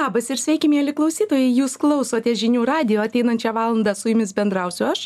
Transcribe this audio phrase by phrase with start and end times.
[0.00, 1.50] labas ir sveiki mieli klausytojai.
[1.52, 3.02] Jūs klausote žinių radijo.
[3.04, 5.02] Ateinančią valandą su jumis bendrausiu aš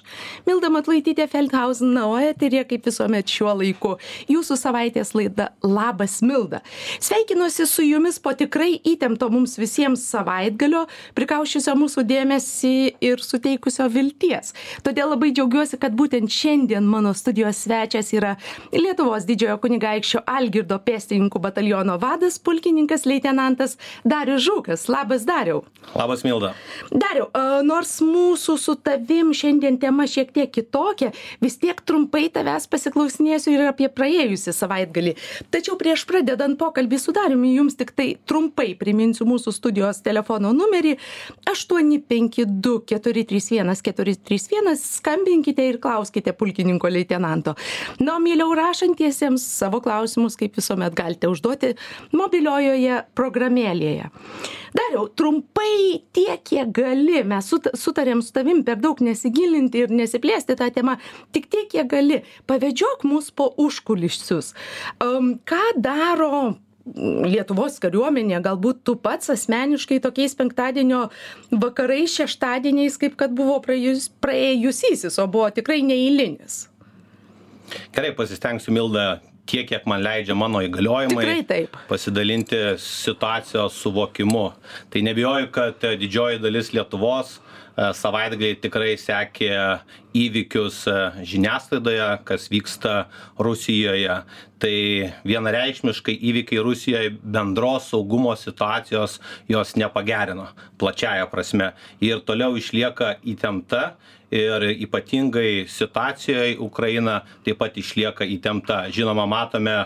[0.46, 1.90] milda matulaitytė feldhausen.
[1.96, 3.94] Na o eteryje kaip visuomet šiuo laiku
[4.30, 6.60] jūsų savaitės laida labas milda.
[7.02, 10.84] Sveikinuosi su jumis po tikrai įtempto mums visiems savaitgalio
[11.18, 12.74] prikausčiusio mūsų dėmesį
[13.08, 14.54] ir suteikusio vilties.
[14.86, 18.36] Todėl labai džiaugiuosi kad būtent šiandien mano studijos svečias yra
[18.74, 25.64] lietuvos didžiojo kunigaikščio algirdo pėstininkų bataliono vadas pulkininkas leitenantas darius žukas labas dariau.
[25.94, 26.54] Labas milda.
[26.90, 27.29] Dariau
[27.64, 31.11] nors mūsų su tavim šiandien tema šiek tiek kitokia
[31.42, 35.15] vis tiek trumpai tavęs pasiklausinėsiu ir apie praėjusį savaitgalį.
[35.55, 40.97] Tačiau prieš pradedant pokalbį su dariumi jums tiktai trumpai priminsiu mūsų studijos telefono numerį
[41.51, 44.84] aštuoni penki du keturi trys vienas keturi trys vienas.
[44.98, 47.55] Skambinkite ir klauskite pulkininko leitenanto.
[48.01, 51.75] Na mieliau rašantiesiems savo klausimus kaip visuomet galite užduoti
[52.16, 54.11] mobiliojoje programėlėje
[54.74, 57.23] dariau trumpai tiek kiek gali.
[57.27, 60.98] Mes sut sutarėm su tavim per daug nesigilinti ir nesiplėsti ta tema
[61.34, 62.22] tik tiek kiek gali.
[62.50, 64.53] Pavedžiok mus po užkulisius.
[65.05, 68.41] Am ką daro lietuvos kariuomenė?
[68.44, 71.06] Galbūt tu pats asmeniškai tokiais penktadienio
[71.50, 76.66] vakarais šeštadieniais kaip kad buvo praėjus praėjusysis o buvo tikrai neeilinis.
[77.94, 84.47] Gerai pasistengsiu milda tiek kiek man leidžia mano įgaliojimai pasidalinti situacijos suvokimu.
[84.91, 89.50] Tai nebijoju, kad didžioji dalis Lietuvos e, savaitgalį tikrai sekė
[90.17, 90.97] įvykius e,
[91.34, 92.97] žiniasklaidoje, kas vyksta
[93.39, 94.22] Rusijoje.
[94.65, 94.75] Tai
[95.28, 100.48] vienareikšmiškai įvykiai Rusijoje bendros saugumo situacijos jos nepagerino
[100.81, 101.75] plačiaja prasme.
[102.00, 103.91] Ir toliau išlieka įtempta
[104.35, 108.81] ir ypatingai situacijoj Ukraina taip pat išlieka įtempta.
[108.95, 109.85] Žinoma, matome e,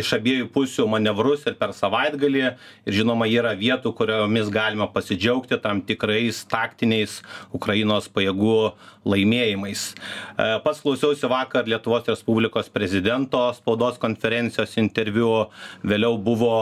[0.00, 5.84] iš abiejų pusių manevrus ir per savaitgalį ir žinoma, yra vietų, kuriomis galima pasidžiaugti tam
[5.86, 7.20] tikrais taktiniais
[7.54, 8.72] Ukrainos pajėgų
[9.06, 9.86] laimėjimais.
[9.94, 15.46] E, pats klausiausi vakar Lietuvos Respublikos prezidento spaudos konferencijos interviu,
[15.86, 16.58] vėliau buvo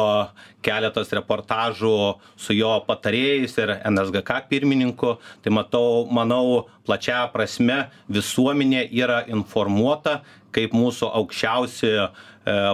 [0.65, 1.95] keletas reportažų
[2.39, 5.17] su jo patarėjais ir NSGK pirmininku.
[5.43, 10.23] Tai matau, manau, plačiaja prasme visuomenė yra informuota,
[10.55, 12.07] kaip mūsų aukščiausi e,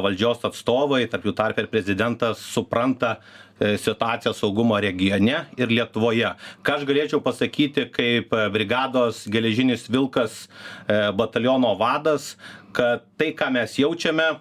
[0.04, 6.30] valdžios atstovai, tarp jų tarp ir prezidentas, supranta e, situaciją saugumo regione ir Lietuvoje.
[6.64, 12.34] Ką aš galėčiau pasakyti kaip brigados geležinis vilkas e, bataliono vadas,
[12.74, 14.36] kad tai, ką mes jaučiame,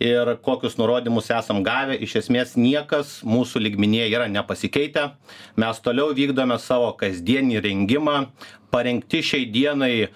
[0.00, 5.10] ir kokius nurodymus esam gavę iš esmės niekas mūsų lygmenyje yra nepasikeitę.
[5.56, 8.16] Mes toliau vykdome savo kasdienį rengimą.
[8.70, 10.08] Parengti šiai dienai e,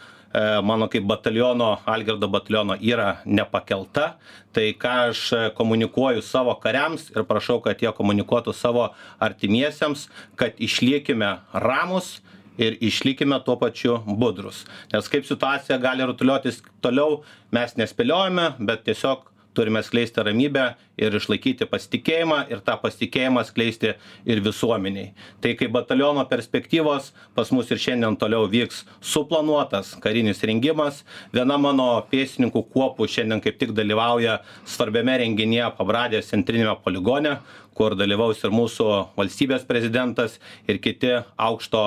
[0.67, 4.17] mano kaip bataliono algirdo bataliono yra nepakelta.
[4.53, 5.23] Tai ką aš
[5.57, 12.19] komunikuoju savo kariams ir prašau kad jie komunikuotų savo artimiesiems kad išlikime ramūs
[12.61, 17.23] ir išlikime tuo pačiu budrūs nes kaip situacija gali rutuliotis toliau
[17.55, 20.67] mes nespėliojame bet tiesiog turime skleisti ramybę
[21.01, 23.95] ir išlaikyti pasitikėjimą ir tą pasitikėjimą skleisti
[24.29, 25.11] ir visuomenei
[25.43, 31.03] tai kaip bataliono perspektyvos pas mus ir šiandien toliau vyks suplanuotas karinis rengimas.
[31.35, 37.39] Viena mano pėstininkų kuopų šiandien kaip tik dalyvauja svarbiame renginyje pabradės centriniame poligone
[37.77, 38.87] kur dalyvaus ir mūsų
[39.17, 40.39] valstybės prezidentas
[40.69, 41.83] ir kiti aukšto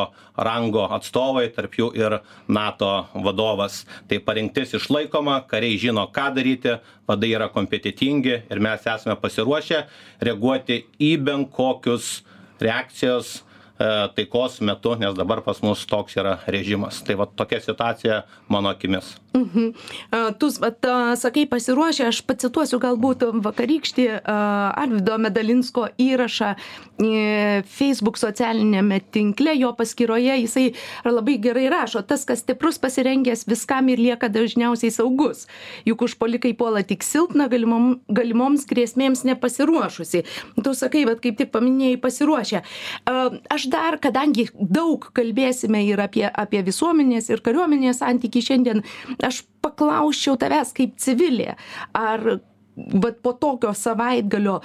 [0.47, 2.17] rango atstovai tarp jų ir
[2.47, 3.83] nato vadovas.
[4.09, 6.77] Tai parengtis išlaikoma kariai žino ką daryti
[7.09, 9.83] vadai yra kompetentingi ir mes esame pasiruošę
[10.23, 12.21] reaguoti į bet kokius
[12.63, 13.41] reakcijos
[13.79, 19.15] taikos metu nes dabar pas mus toks yra režimas tai vat tokia situacija mano akimis
[19.33, 19.73] Mhm.
[20.11, 24.35] A, Tu vat, a, sakai pasiruošę, aš pacituosiu galbūt vakarykštį a,
[24.77, 30.65] Arvido Medalinsko įrašą e, Facebook socialinėme tinkle, jo paskyroje jisai
[31.05, 35.47] labai gerai rašo, tas, kas stiprus pasirengęs viskam ir lieka dažniausiai saugus.
[35.89, 40.23] Juk užpolikai puola tik silpna, galimom, galimoms grėsmėms nepasiruošusi.
[40.61, 42.61] Tu sakai, bet kaip tik paminėjai pasiruošę.
[43.09, 43.17] A,
[43.63, 48.81] Aš dar, kadangi daug kalbėsime ir apie, apie visuomenės ir kariuomenės santykių šiandien,
[49.23, 51.53] aš paklausčiau tavęs kaip civilė,
[51.95, 52.41] ar
[52.75, 54.57] vat po tokio savaitgalio,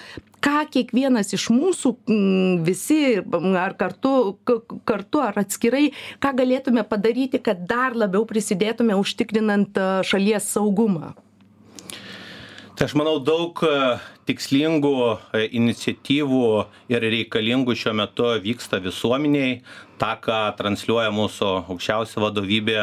[0.43, 2.99] ką kiekvienas iš mūsų mm, visi,
[3.63, 4.17] ar kartu,
[4.83, 9.79] kartu ar atskirai, ką galėtume padaryti, kad dar labiau prisidėtume užtikrinant
[10.11, 11.15] šalies saugumą.
[12.79, 13.71] Tai aš manau daug e,
[14.29, 14.91] tikslingų
[15.35, 16.43] e, iniciatyvų
[16.95, 19.57] ir reikalingų šiuo metu vyksta visuomeniai.
[19.99, 22.77] Ta, ką transliuoja mūsų aukščiausia vadovybė,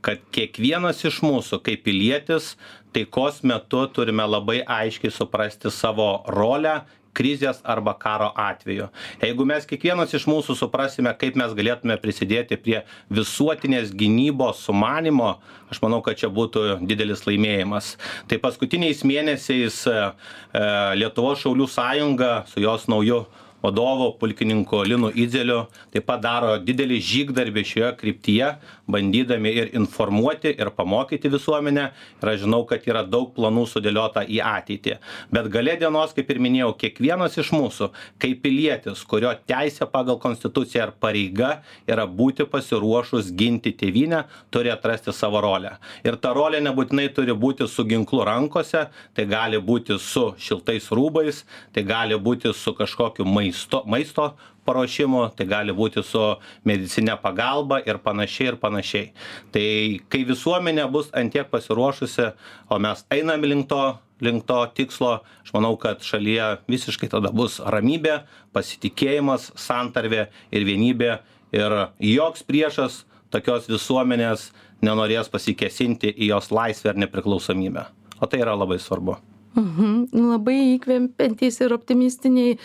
[0.00, 2.54] kad kiekvienas iš mūsų kaip pilietis
[2.96, 6.78] taikos metu turime labai aiškiai suprasti savo rolę
[7.14, 8.90] krizės arba karo atveju.
[9.22, 12.80] Jeigu mes kiekvienas iš mūsų suprasime kaip mes galėtume prisidėti prie
[13.14, 15.36] visuotinės gynybos sumanymo
[15.74, 17.94] aš manau kad čia būtų didelis laimėjimas.
[18.30, 20.66] Tai paskutiniais mėnesiais e, e,
[21.00, 23.24] lietuvos šaulių sąjunga su jos nauju
[23.64, 25.64] vadovu pulkininku linu idzeliu
[25.94, 28.50] taip pat daro didelį žygdarbį šioje kryptyje
[28.86, 31.86] bandydami ir informuoti ir pamokyti visuomenę.
[32.22, 34.98] Ir aš žinau kad yra daug planų sudėliota į ateitį.
[35.32, 37.90] Bet gale dienos kaip ir minėjau kiekvienas iš mūsų
[38.22, 41.50] kaip pilietis kurio teisė pagal konstituciją ir pareiga
[41.88, 45.76] yra būti pasiruošus ginti tėvynę turi atrasti savo rolę.
[46.04, 51.44] Ir ta rolė nebūtinai turi būti su ginklu rankose tai gali būti su šiltais rūbais
[51.72, 54.34] tai gali būti su kažkokiu maistu maisto
[54.66, 56.22] paruošimu tai gali būti su
[56.64, 59.10] medicinine pagalba ir panašiai ir panašiai.
[59.54, 59.66] Tai
[60.12, 62.30] kai visuomenė bus ant tiek pasiruošusi
[62.70, 63.82] o mes einam link to
[64.24, 68.22] link to tikslo aš manau kad šalyje visiškai tada bus ramybė
[68.56, 71.10] pasitikėjimas santarvė ir vienybė
[71.54, 71.76] ir
[72.14, 73.02] joks priešas
[73.34, 74.50] tokios visuomenės
[74.84, 77.88] nenorės pasikėsinti į jos laisvę ir nepriklausomybę.
[78.22, 79.18] O tai yra labai svarbu
[79.54, 82.56] Mhm, labai įkvepiantys ir optimistiniai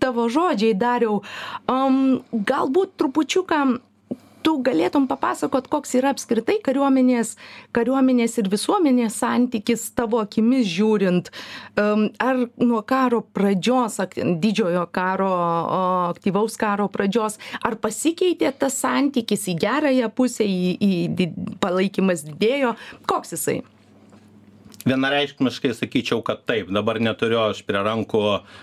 [0.00, 1.20] tavo žodžiai dariau.
[1.68, 3.60] Um, galbūt trupučiuką
[4.48, 7.34] tu galėtum papasakot, koks yra apskritai kariuomenės,
[7.76, 11.28] kariuomenės ir visuomenės santykis tavo akimis žiūrint,
[11.76, 15.30] um, ar nuo karo pradžios, didžiojo karo,
[16.14, 22.78] aktyvaus karo pradžios, ar pasikeitė tas santykis į gerąją pusę, į, į palaikymas didėjo,
[23.10, 23.60] koks jisai?
[24.88, 28.22] Vienareikšmiškai sakyčiau kad taip dabar neturiu aš prie rankų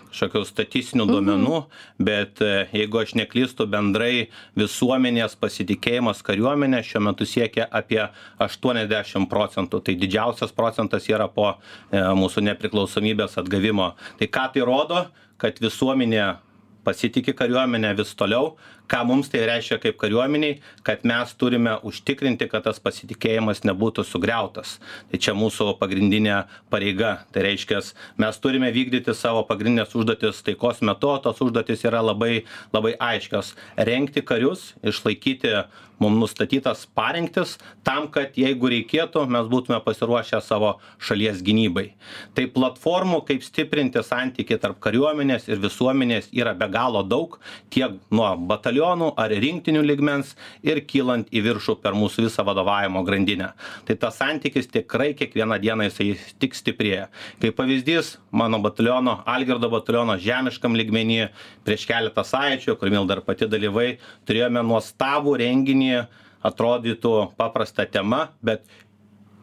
[0.10, 1.62] kažkokių statistinių duomenų
[2.08, 4.28] bet e, jeigu aš neklystu bendrai
[4.60, 8.02] visuomenės pasitikėjimas kariuomene šiuo metu siekia apie
[8.42, 9.82] aštuoniasdešim procentų.
[9.86, 13.94] Tai didžiausias procentas yra po e, mūsų nepriklausomybės atgavimo.
[14.20, 15.06] Tai ką tai rodo?
[15.42, 16.38] Kad visuomenė
[16.86, 18.54] pasitiki kariuomene vis toliau
[18.92, 24.78] ką mums tai reiškia kaip kariuomenei kad mes turime užtikrinti kad tas pasitikėjimas nebūtų sugriautas.
[25.12, 26.44] Tai čia mūsų pagrindinė
[26.74, 27.26] pareiga.
[27.34, 32.46] Tai reiškias mes turime vykdyti savo pagrindines užduotis taikos metu o tos užduotys yra labai
[32.74, 33.56] labai aiškios.
[33.78, 35.56] Rengti karius išlaikyti
[36.00, 37.56] mum nustatytas parengtis
[37.88, 41.88] tam kad jeigu reikėtų mes būtume pasiruošę savo šalies gynybai.
[42.36, 47.40] Tai platformų kaip stiprinti santykį tarp kariuomenės ir visuomenės yra be galo daug.
[47.72, 48.75] Tiek nuo batalionų
[49.18, 50.34] ar rinktinių lygmens
[50.66, 53.52] ir kylant į viršų per mūsų visą vadovavimo grandinę.
[53.88, 56.10] Tai tas santykis tikrai kiekvieną dieną jisai
[56.42, 57.08] tik stiprėja.
[57.42, 61.30] Kaip pavyzdys mano bataliono algirdo bataliono žemiškam lygmeny
[61.68, 66.06] prieš keletą savaičių kur milda ir pati dalyvavai turėjome nuostabų renginį
[66.46, 68.66] atrodytų paprasta tema bet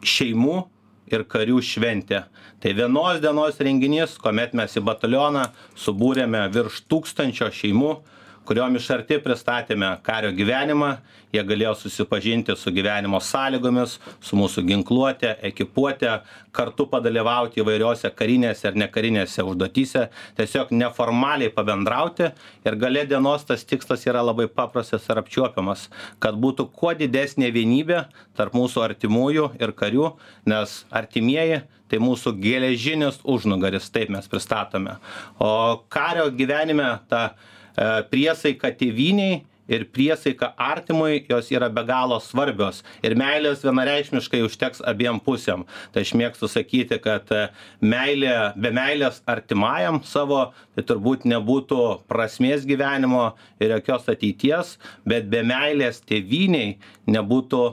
[0.03, 0.61] šeimų
[1.11, 2.23] ir karių šventė.
[2.63, 5.49] Tai vienos dienos renginys kuomet mes į batalioną
[5.79, 7.93] subūrėme virš tūkstančio šeimų
[8.47, 10.95] kuriom iš arti pristatėme kario gyvenimą.
[11.33, 16.11] Jie galėjo susipažinti su gyvenimo sąlygomis su mūsų ginkluote ekipuote
[16.53, 20.03] kartu padalyvauti įvairiose karinėse ir nekarinėse užduotyse
[20.37, 22.29] tiesiog neformaliai pabendrauti.
[22.67, 25.87] Ir gale dienos tas tikslas yra labai paprastas ir apčiuopiamas
[26.21, 28.03] kad būtų kuo didesnė vienybė
[28.37, 30.11] tarp mūsų artimųjų ir karių
[30.49, 34.97] nes artimieji tai mūsų geležinis užnugaris taip mes pristatome.
[35.37, 37.33] O kario gyvenime ta
[38.11, 42.81] priesaika tėvynei ir priesaika artimui jos yra be galo svarbios.
[43.03, 45.65] Ir meilės vienareikšmiškai užteks abiem pusėm.
[45.93, 47.45] Tai aš mėgstu sakyti kad e,
[47.81, 53.31] meilė be meilės artimajam savo tai turbūt nebūtų prasmės gyvenimo
[53.63, 54.77] ir jokios ateities
[55.07, 56.77] bet be meilės tėvynei
[57.07, 57.63] nebūtų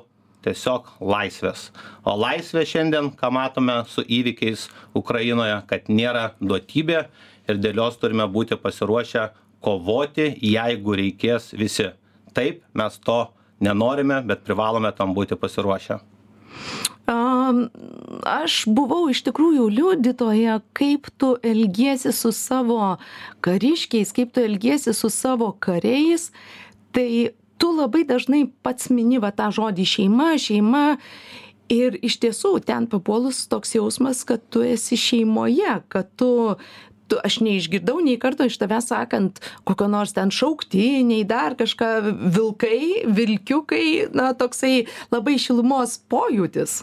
[0.44, 1.68] tiesiog laisvės.
[2.06, 7.02] O laisvė šiandien ką matome su įvykiais ukrainoje kad nėra duotybė
[7.50, 9.28] ir dėl jos turime būti pasiruošę
[9.60, 11.90] kovoti jeigu reikės visi
[12.36, 13.20] taip mes to
[13.60, 16.00] nenorime bet privalome tam būti pasiruošę
[18.30, 22.96] Aš buvau iš tikrųjų liudytoja, kaip tu elgiesi su savo
[23.44, 26.28] kariškiais, kaip tu elgiesi su savo kariais.
[26.94, 27.10] Tai
[27.58, 30.84] tu labai dažnai pats mini va tą žodį šeima, šeima.
[31.70, 36.30] Ir iš tiesų ten papuolus toks jausmas, kad tu esi šeimoje, kad tu
[37.10, 41.90] tu aš neišgirdau nei karto iš tavęs sakant kokio nors ten šauktiniai dar kažką
[42.36, 46.80] vilkai vilkiukai na toksai labai šilumos pojūtis.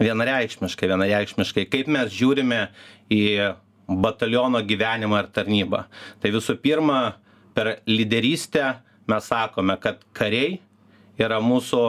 [0.00, 1.66] Vienareikšmiškai vienareikšmiškai.
[1.72, 2.60] Kaip mes žiūrime
[3.12, 3.24] į
[3.90, 5.82] bataliono gyvenimą ir tarnybą?
[6.22, 7.00] Tai visų pirma
[7.56, 8.78] per lyderystę
[9.10, 10.60] mes sakome kad kariai
[11.20, 11.82] yra mūsų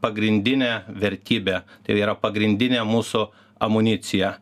[0.00, 1.60] pagrindinė vertybė.
[1.84, 3.26] Tai yra pagrindinė mūsų
[3.60, 4.36] amunicija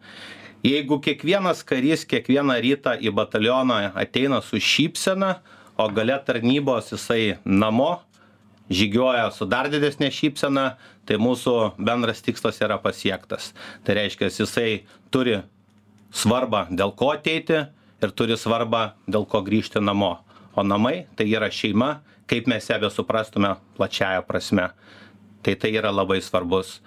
[0.67, 5.39] jeigu kiekvienas karys kiekvieną rytą į batalioną ateina su šypsena
[5.79, 7.99] o gale tarnybos jisai namo
[8.71, 10.67] žygiuoja su dar didesne šypsena
[11.09, 13.53] tai mūsų bendras tikslas yra pasiektas.
[13.85, 14.85] Tai reiškias jisai
[15.15, 15.39] turi
[16.13, 17.63] svarbą dėl ko ateiti
[18.03, 20.19] ir turi svarbą dėl ko grįžti namo.
[20.59, 24.69] O namai tai yra šeima kaip mes ją besuprastume plačiąja prasme.
[25.43, 26.81] Tai tai yra labai svarbus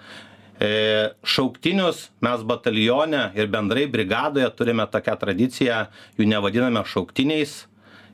[1.26, 5.86] šauktinius mes batalione ir bendrai brigadoje turime tokią tradiciją,
[6.18, 7.64] jų nevadiname šauktiniais,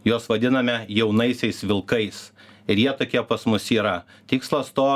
[0.07, 2.29] juos vadiname jaunaisiais vilkais.
[2.69, 4.03] Ir jie tokie pas mus yra.
[4.29, 4.89] Tikslas to,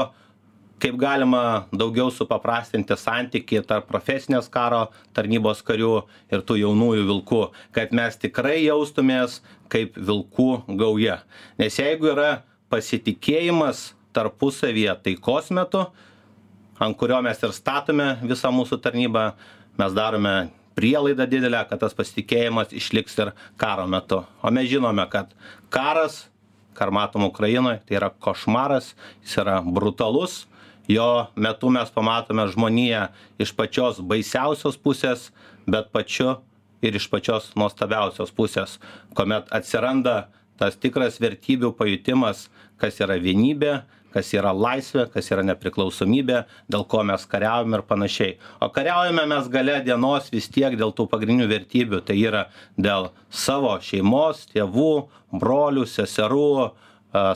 [0.82, 7.42] kaip galima daugiau supaprastinti santyki tarp profesinės karo tarnybos karių ir tų jaunųjų vilkų,
[7.72, 9.40] kad mes tikrai jaustumės
[9.72, 11.20] kaip vilkų gauja.
[11.60, 12.42] Nes jeigu yra
[12.72, 15.86] pasitikėjimas tarpusavyje taikos metu,
[16.82, 19.32] ant kurio mes ir statome visą mūsų tarnybą.
[19.78, 24.22] Mes darome prielaidą didelę kad tas pasitikėjimas išliks ir karo metu.
[24.42, 25.32] O mes žinome kad
[25.72, 26.26] karas
[26.76, 30.46] ką ir matom ukrainoj tai yra košmaras jis yra brutalus.
[30.90, 33.06] Jo metu mes pamatome žmoniją
[33.40, 35.30] iš pačios baisiausios pusės
[35.66, 36.40] bet pačiu
[36.82, 38.80] ir iš pačios nuostabiausios pusės
[39.14, 40.26] kuomet atsiranda
[40.58, 42.48] tas tikras vertybių pajutimas
[42.82, 46.42] kas yra vienybė kas yra laisvė kas yra nepriklausomybė
[46.72, 48.36] dėl ko mes kariaujam ir panašiai.
[48.62, 52.02] O kariaujame mes gale dienos vis tiek dėl tų pagrindinių vertybių.
[52.06, 54.92] Tai yra dėl savo šeimos tėvų
[55.42, 56.72] brolių seserų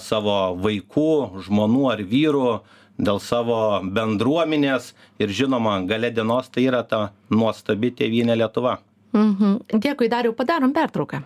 [0.01, 1.13] savo vaikų
[1.47, 2.51] žmonų ar vyrų
[2.97, 4.95] dėl savo bendruomenės.
[5.21, 8.79] Ir žinoma gale dienos tai yra ta nuostabi tėvynė lietuva.
[9.17, 9.81] Mhm.
[9.81, 11.25] Dėkui dariau padarom pertrauką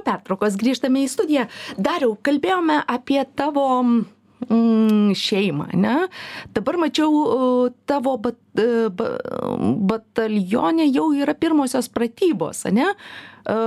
[0.00, 1.46] po pertraukos grįžtame į studiją.
[1.78, 5.96] Dariau kalbėjome apie tavo mm, šeimą ane
[6.56, 9.12] dabar mačiau tavo bat, e, ba,
[9.90, 12.88] batalione jau yra pirmosios pratybos ane?
[12.88, 13.58] E,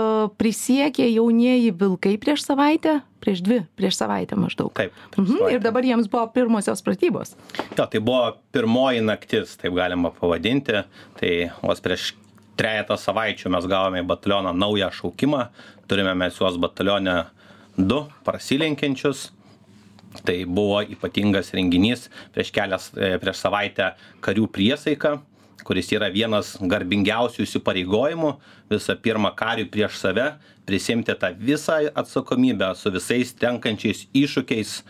[0.41, 3.01] prisiekė jaunieji vilkai prieš savaitę?
[3.23, 4.73] Prieš dvi prieš savaitę maždaug.
[4.75, 7.37] Taip mhm, ir dabar jiems buvo pirmosios pratybos.
[7.77, 10.83] Jo tai buvo pirmoji naktis taip galima pavadinti.
[11.21, 12.11] Tai vos prieš
[12.59, 15.47] trejetą savaičių mes gavome į batalioną naują šaukimą.
[15.89, 17.23] Turime mes juos batalione
[17.77, 19.31] du prasilenkiančius.
[20.23, 22.05] Tai buvo ypatingas renginys
[22.35, 25.15] prieš kelias e, prieš savaitę karių priesaika
[25.63, 28.33] kuris yra vienas garbingiausių įsipareigojimų
[28.71, 30.33] visų pirma kariui prieš save
[30.67, 34.83] prisiimti tą visą atsakomybę su visais tenkančiais iššūkiais e,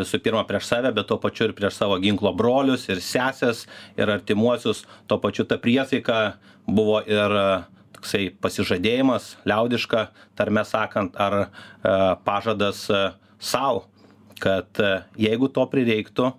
[0.00, 3.66] visų pirma prieš save bet tuo pačiu ir prieš savo ginklo brolius ir seses
[3.96, 4.84] ir artimuosius.
[5.08, 7.38] Tuo pačiu ta priesaika buvo ir
[8.04, 11.48] toksai pasižadėjimas liaudiška tarme sakant ar e,
[12.24, 13.00] pažadas e,
[13.40, 13.86] sau
[14.40, 16.32] kad e, jeigu to prireiktų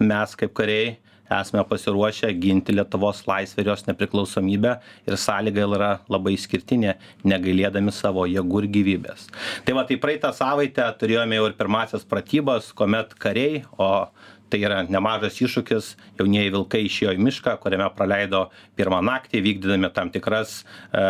[0.00, 0.96] mes kaip kariai
[1.30, 4.74] esame pasiruošę ginti lietuvos laisvę ir jos nepriklausomybę
[5.06, 9.28] ir sąlyga yra labai išskirtinė negailėdami savo jėgų ir gyvybės.
[9.64, 14.08] Tai va tai praeitą savaitę turėjome jau ir pirmąsias pratybas kuomet kariai o
[14.50, 20.10] tai yra nemažas iššūkis jaunieji vilkai išėjo į mišką kuriame praleido pirmą naktį vykdydami tam
[20.10, 20.60] tikras
[20.90, 21.04] e,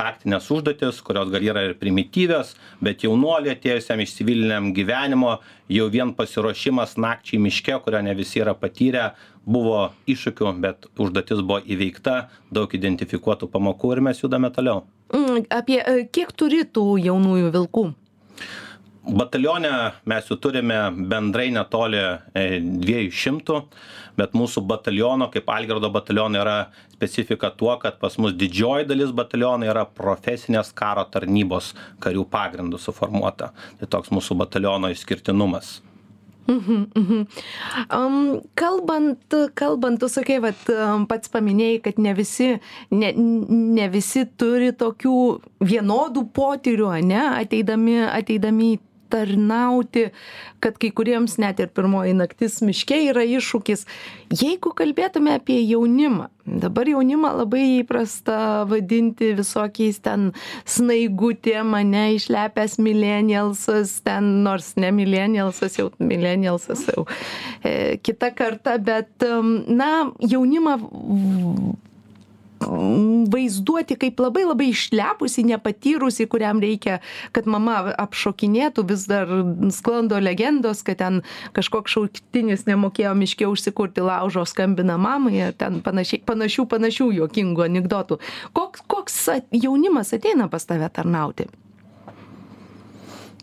[0.00, 2.54] taktines užduotis kurios gal yra ir primityvios
[2.84, 5.36] bet jaunuoliui atėjusiam iš civiliniam gyvenimo
[5.70, 9.10] jau vien pasiruošimas nakčiai miške kurio ne visi yra patyrę
[9.44, 12.16] buvo iššūkių bet užduotis buvo įveikta
[12.54, 14.84] daug identifikuotų pamokų ir mes judame toliau.
[15.14, 17.86] Mm, apie e, kiek turi tų jaunųjų vilkų
[19.04, 19.70] batalione
[20.08, 20.78] mes jų turime
[21.10, 23.58] bendrai netoli e, dviejų šimtų
[24.20, 26.56] bet mūsų bataliono kaip algirdo bataliono yra
[26.92, 31.72] specifika tuo kad pas mus didžioji dalis bataliono yra profesinės karo tarnybos
[32.04, 35.78] karių pagrindu suformuota tai toks mūsų bataliono išskirtinumas
[36.50, 37.26] Mhm, mhm.
[37.94, 40.58] Um, kalbant, kalbant, tu sakai, vat,
[41.06, 42.48] pats paminėjai, kad ne visi,
[42.90, 45.14] ne, ne visi turi tokių
[45.62, 50.08] vienodų potyrių, ne, ateidami, ateidami į tarnauti
[50.60, 53.86] kad kai kuriems net ir pirmoji naktis miške yra iššūkis.
[54.30, 60.30] Jeigu kalbėtume apie jaunimą dabar jaunimą labai įprasta vadinti visokiais ten
[60.68, 67.06] snaigutėm ane išlepęs milenialsas ten nors ne milenialsas jau milenialsas jau
[67.62, 69.28] e, kita karta bet
[69.68, 70.78] na jaunimą
[72.60, 76.98] vaizduoti kaip labai labai išlepusį nepatyrusį kuriam reikia
[77.32, 79.30] kad mama apšokinėtų vis dar
[79.72, 81.22] sklando legendos kad ten
[81.56, 88.20] kažkoks šauktinis nemokėjo miške užsikurti laužo skambina mamai ar ten panašiai panašių panašių juokingų anekdotų
[88.52, 89.18] koks koks
[89.56, 91.48] jaunimas ateina pas tave tarnauti?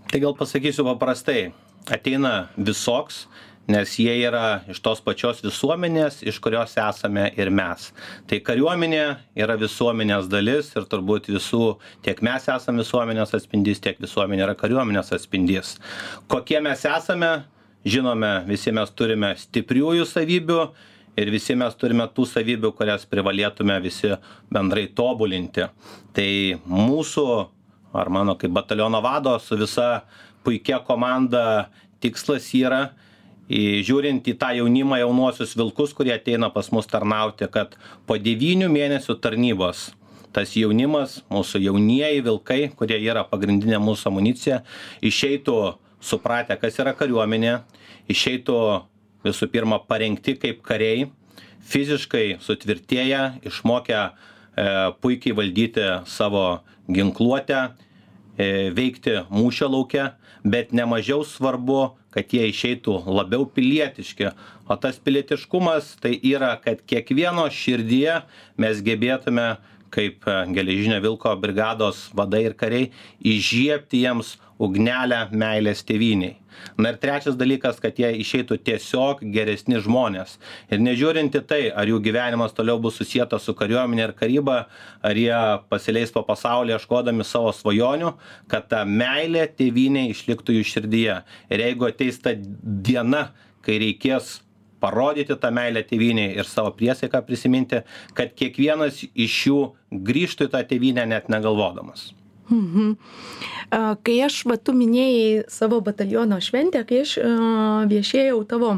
[0.08, 1.52] Tai gal pasakysiu paprastai.
[1.88, 3.26] Ateina visoks
[3.68, 7.90] nes jie yra iš tos pačios visuomenės, iš kurios esame ir mes.
[8.30, 9.04] Tai kariuomenė
[9.44, 15.12] yra visuomenės dalis ir turbūt visų, tiek mes esame visuomenės atspindys, tiek visuomenė yra kariuomenės
[15.18, 15.76] atspindys.
[16.32, 17.32] Kokie mes esame,
[17.88, 20.62] žinome, visi mes turime stipriųjų savybių
[21.20, 24.14] ir visi mes turime tų savybių, kurias privalėtume visi
[24.54, 25.68] bendrai tobulinti.
[26.16, 26.30] Tai
[26.72, 27.28] mūsų,
[27.98, 30.06] ar mano kaip bataliono vado, su visa
[30.46, 31.68] puikia komanda
[32.00, 32.86] tikslas yra
[33.48, 39.16] žiūrint į tą jaunimą jaunuosius vilkus kurie ateina pas mus tarnauti kad po devynių mėnesių
[39.24, 39.92] tarnybos
[40.36, 44.62] tas jaunimas mūsų jaunieji vilkai kurie yra pagrindinė mūsų amunicija
[45.02, 45.58] išeitų
[46.04, 47.62] supratę kas yra kariuomenė
[48.12, 48.60] išeitų
[49.26, 51.08] visų pirma parengti kaip kariai
[51.68, 54.10] fiziškai sutvirtėję išmokę e,
[55.02, 56.46] puikiai valdyti savo
[56.92, 60.12] ginkluotę e, veikti mūšio lauke
[60.44, 64.32] bet nemažiau svarbu kad jie išeitų labiau pilietiški.
[64.68, 68.22] O tas pilietiškumas tai yra kad kiekvieno širdyje
[68.58, 69.58] mes gebėtume
[69.94, 72.92] kaip e, geležinio vilko brigados vadai ir kariai
[73.36, 76.36] įžiebti jiems ugnelę meilės tėvynei.
[76.78, 80.38] Na ir trečias dalykas kad jie išeitų tiesiog geresni žmonės.
[80.74, 84.64] Ir nežiūrint į tai ar jų gyvenimas toliau bus susietas su kariuomene ir karyba
[85.06, 85.38] ar jie
[85.70, 88.16] pasileis po pasaulį ieškodami savo svajonių
[88.52, 91.22] kad ta meilė tėvynei išliktų jų širdyje.
[91.54, 93.28] Ir jeigu ateis ta diena
[93.62, 94.38] kai reikės
[94.84, 97.82] parodyti tą meilę tėvynei ir savo priesaiką prisiminti
[98.18, 99.60] kad kiekvienas iš jų
[100.12, 102.12] grįžtų į tą tėvynę net negalvodamas
[102.50, 102.96] Mhm.
[104.04, 107.18] Kai aš, va, tu minėjai savo bataliono šventę, kai aš
[107.92, 108.78] viešėjau tavo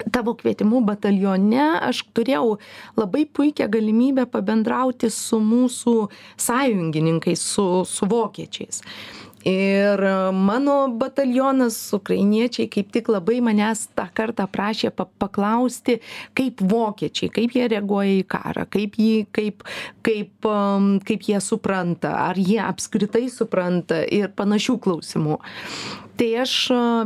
[0.00, 2.54] tavo kvietimu batalione aš turėjau
[2.96, 5.96] labai puikią galimybę pabendrauti su mūsų
[6.40, 8.80] sąjungininkais, su, su vokiečiais.
[8.80, 16.00] Uh, ir mano batalionas ukrainiečiai kaip tik labai manęs tą kartą prašė pa paklausti
[16.36, 19.64] kaip vokiečiai kaip jie reaguoja į karą kaip jį kaip
[20.04, 20.50] kaip
[21.08, 25.40] kaip jie supranta ar jie apskritai supranta ir panašių klausimų.
[26.20, 26.56] Tai aš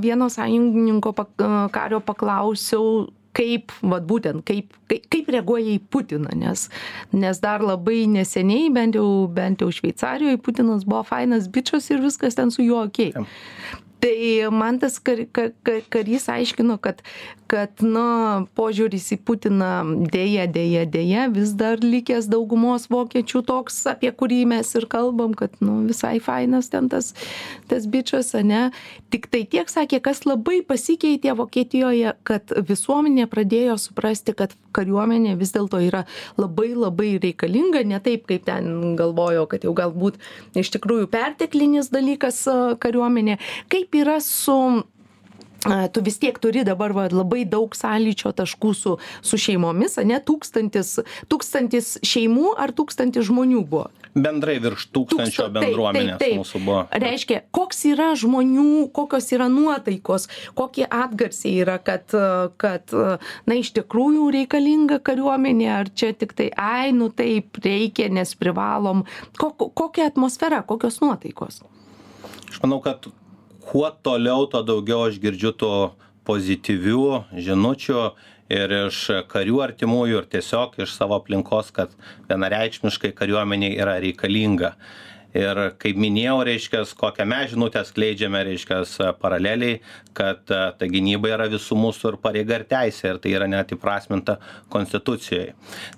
[0.03, 1.29] vieno sąjungininko pa
[1.70, 6.68] kario paklausiau kaip vat būtent kaip kai kaip reaguoja į putiną nes
[7.12, 12.38] nes dar labai neseniai bent jau bent jau šveicarijoj putinas buvo fainas bičas ir viskas
[12.38, 13.12] ten su juo okei
[14.05, 17.01] tai man tas kar ka ka karys aiškino kad
[17.49, 19.71] kad na požiūris į putiną
[20.12, 25.55] deja deja deja vis dar likęs daugumos vokiečių toks apie kurį mes ir kalbam kad
[25.64, 27.12] nu visai fainas ten tas
[27.71, 28.71] tas bičas ane.
[29.14, 35.81] Tiktai tiek sakė kas labai pasikeitė vokietijoje kad visuomenė pradėjo suprasti kad kariuomenė vis dėlto
[35.85, 36.03] yra
[36.40, 40.19] labai labai reikalinga ne taip kaip ten galvojo kad jau galbūt
[40.59, 42.43] iš tikrųjų perteklinis dalykas
[42.83, 43.38] kariuomenė.
[43.73, 44.83] Kaip kaip yra su
[45.92, 50.98] tu vis tiek turi dabar va labai daug sąlyčio taškų su su šeimomis ane tūkstantis
[51.30, 53.88] tūkstantis šeimų ar tūkstantis žmonių buvo?
[54.14, 56.83] Bendrai virš tūkstančio bendruomenės mūsų buvo.
[56.92, 62.12] Reiškia koks yra žmonių kokios yra nuotaikos kokie atgarsiai yra kad
[62.61, 62.92] kad
[63.46, 69.07] na iš tikrųjų reikalinga kariuomenė ar čia tiktai ai nu taip reikia nes privalom.
[69.40, 71.62] Ko kokia atmosfera kokios nuotaikos?
[72.50, 73.09] Aš manau kad
[73.64, 75.72] kuo toliau tuo daugiau aš girdžiu tų
[76.29, 77.07] pozityvių
[77.46, 78.05] žinučių
[78.53, 79.00] ir iš
[79.31, 81.92] karių artimųjų ir tiesiog iš savo aplinkos kad
[82.29, 84.74] vienareikšmiškai kariuomenė yra reikalinga.
[85.35, 89.81] Ir kaip minėjau reiškias kokią mes žinutę skleidžiame reiškias paraleliai
[90.14, 94.37] kad ta gynyba yra visų mūsų ir pareiga ir teisė ir tai yra net įprasminta
[94.70, 95.48] konstitucijoj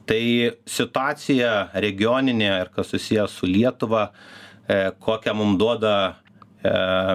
[0.08, 0.22] tai
[0.64, 1.52] situacija
[1.84, 6.25] regioninė ir kas susiję su lietuva e, kokią mum duoda E,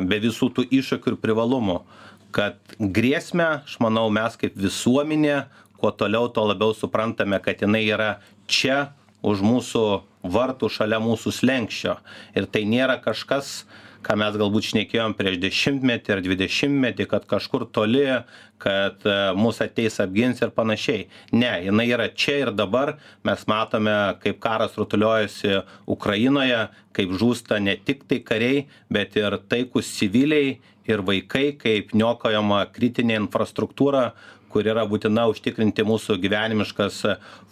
[0.07, 1.81] be visų tų iššūkių ir privalumų
[2.31, 5.43] kad grėsmę aš manau mes kaip visuomenė
[5.81, 8.11] kuo toliau tuo labiau suprantame kad jinai yra
[8.47, 8.91] čia
[9.25, 9.85] už mūsų
[10.21, 11.97] vartų šalia mūsų slenksčio.
[12.37, 13.63] Ir tai nėra kažkas
[14.05, 18.05] ką mes galbūt šnekėjom prieš dešimtmetį ar dvidešimtmetį kad kažkur toli
[18.61, 21.07] kad e, mus ateis apgins ir panašiai.
[21.33, 22.95] Ne jinai yra čia ir dabar.
[23.25, 29.89] Mes matome kaip karas rutuliojasi ukrainoje kaip žūsta ne tik tai kariai bet ir taikūs
[29.97, 30.59] civiliai
[30.89, 34.11] ir vaikai kaip niokojama kritinė infrastruktūra
[34.51, 37.03] kur yra būtina užtikrinti mūsų gyvenimiškas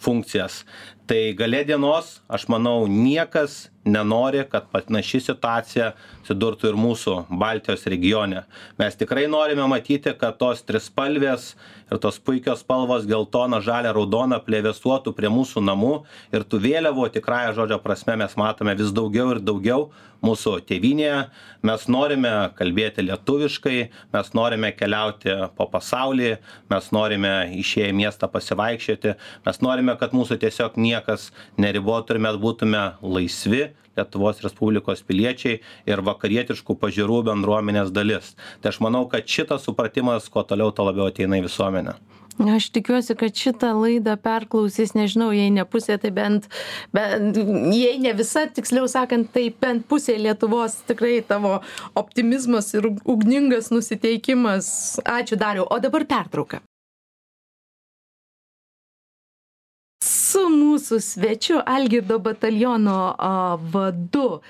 [0.04, 0.64] funkcijas
[1.10, 8.44] tai gale dienos aš manau niekas nenori kad panaši situacija atsidurtų ir mūsų baltijos regione.
[8.80, 11.54] Mes tikrai norime matyti kad tos trispalvės
[11.90, 15.96] ir tos puikios spalvos geltona žalia raudona plevėsuotų prie mūsų namų
[16.36, 21.30] ir tų vėliavų tikrąja žodžio prasme mes matome vis daugiau ir daugiau mūsų tėvynėje.
[21.64, 23.78] Mes norime kalbėti lietuviškai
[24.14, 26.34] mes norime keliauti po pasaulį
[26.72, 29.16] mes norime išėję į miestą pasivaikščioti
[29.48, 36.04] mes norime kad mūsų tiesiog niekas neribotų ir mes būtume laisvi lietuvos respublikos piliečiai ir
[36.06, 41.40] vakarietiškų pažiūrų bendruomenės dalis tai aš manau kad šitas supratimas kuo toliau tuo labiau ateina
[41.40, 41.98] į visuomenę
[42.40, 46.48] Aš tikiuosi, kad šitą laidą perklausys, nežinau, jei ne pusė, tai bent,
[46.96, 47.36] bent
[47.76, 51.58] jei ne visa, tiksliau sakant, tai bent pusė Lietuvos tikrai tavo
[52.00, 54.72] optimizmas ir ugningas nusiteikimas.
[55.04, 55.68] Ačiū dariu.
[55.68, 56.64] O dabar pertrauka.
[60.70, 63.00] Mūsų svečiu Algirdo bataliono
[63.74, 64.42] vadu,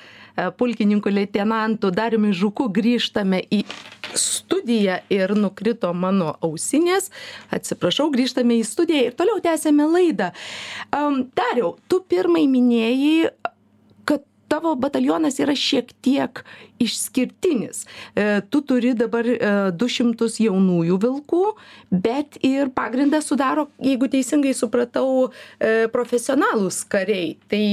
[0.59, 3.63] pulkininku leitenantu Dariumi Žuku grįžtame į
[4.15, 7.09] studiją ir nukrito mano ausinės.
[7.53, 10.31] Atsiprašau, grįžtame į studiją ir toliau tęsėme laidą.
[11.37, 13.29] Dariau, tu pirmai minėjai
[14.49, 16.43] tavo batalionas yra šiek tiek
[16.81, 17.85] išskirtinis.
[18.15, 19.27] E, tu turi dabar
[19.77, 21.43] 200 e, jaunųjų vilkų,
[21.91, 27.35] bet ir pagrindą sudaro, jeigu teisingai supratau, e, profesionalūs kariai.
[27.51, 27.63] Tai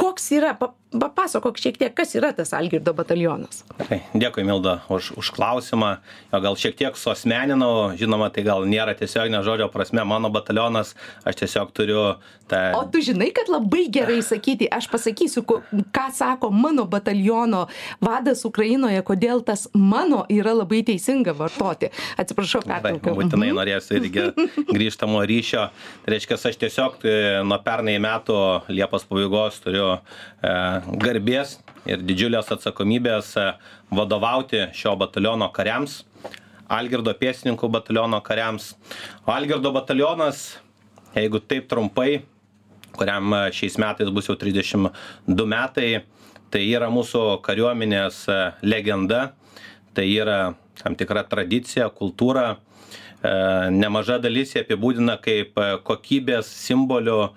[0.00, 0.54] koks yra,
[0.90, 3.62] papasakok šiek tiek, kas yra tas Algirdo batalionas.
[3.78, 4.02] Okay.
[4.10, 5.98] Dėkui, Milda, už, už klausimą.
[6.32, 11.42] Jo, gal šiek tiek suosmeninau, žinoma, tai gal nėra tiesioginio žodžio prasme mano batalionas, aš
[11.42, 12.02] tiesiog turiu
[12.50, 12.62] tą...
[12.78, 17.66] O tu žinai, kad labai gerai sakyti, aš pasakysiu, ką sako mano bataliono
[18.02, 21.92] vadas Ukrainoje, kodėl tas mano yra labai teisinga vartoti.
[22.20, 23.14] Atsiprašau, pertraukiau.
[23.20, 23.60] Būtinai mhm.
[23.60, 24.26] norėsiu irgi
[24.74, 25.68] grįžtamo ryšio.
[26.02, 28.38] Tai reiškia, aš tiesiog e, nuo pernai metų
[28.74, 30.00] Liepos pabaigos turiu e,
[31.00, 33.46] garbės ir didžiulės atsakomybės e,
[33.94, 36.04] vadovauti šio bataliono kariams,
[36.70, 38.76] Algirdo pėsininkų bataliono kariams.
[39.26, 40.60] O Algirdo batalionas,
[41.16, 42.22] jeigu taip trumpai,
[42.94, 45.90] kuriam e, šiais metais bus jau 32 metai,
[46.50, 49.30] tai yra mūsų kariuomenės e, legenda,
[49.94, 50.40] tai yra
[50.80, 52.60] tam tikra tradicija, kultūra,
[53.22, 57.30] nemaža dalis jie apibūdina kaip e, kokybės simbolių e,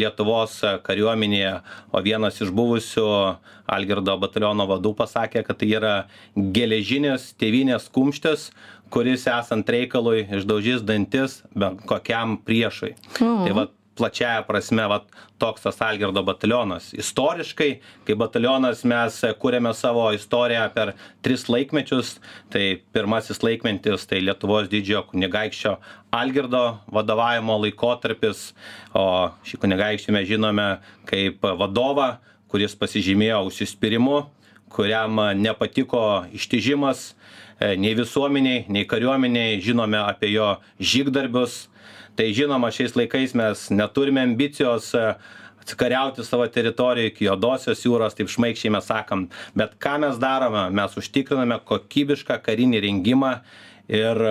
[0.00, 1.52] Lietuvos kariuomenėje,
[1.94, 3.06] o vienas iš buvusių
[3.72, 5.94] Algirdo bataliono vadų pasakė, kad tai yra
[6.34, 8.50] geležinis tėvinės kumštis,
[8.92, 12.96] kuris esant reikalui išdaužys dantis bent kokiam priešui.
[13.20, 13.46] Mhm.
[13.46, 15.06] Tai va plačiąja prasme vat
[15.38, 16.92] toks tas algirdo batalionas.
[16.94, 17.70] Istoriškai
[18.06, 22.16] kaip batalionas mes kuriame savo istoriją per tris laikmečius
[22.52, 25.76] tai pirmasis laikmetis tai lietuvos didžiojo kunigaikščio
[26.12, 28.52] algirdo vadovavimo laikotarpis
[28.94, 29.06] o
[29.48, 30.68] šį kunigaikštį mes žinome
[31.08, 32.14] kaip vadovą
[32.52, 34.22] kuris pasižymėjo užsispyrimu
[34.72, 37.12] kuriam nepatiko ištižimas
[37.60, 41.66] e, nei visuomenei nei kariuomenei žinome apie jo žygdarbius
[42.16, 45.04] tai žinoma šiais laikais mes neturime ambicijos e,
[45.62, 50.68] atsikariauti savo teritorijoj iki juodosios jūros taip šmaikščiai mes sakom bet ką mes darome?
[50.74, 53.34] Mes užtikriname kokybišką karinį rengimą
[53.88, 54.22] ir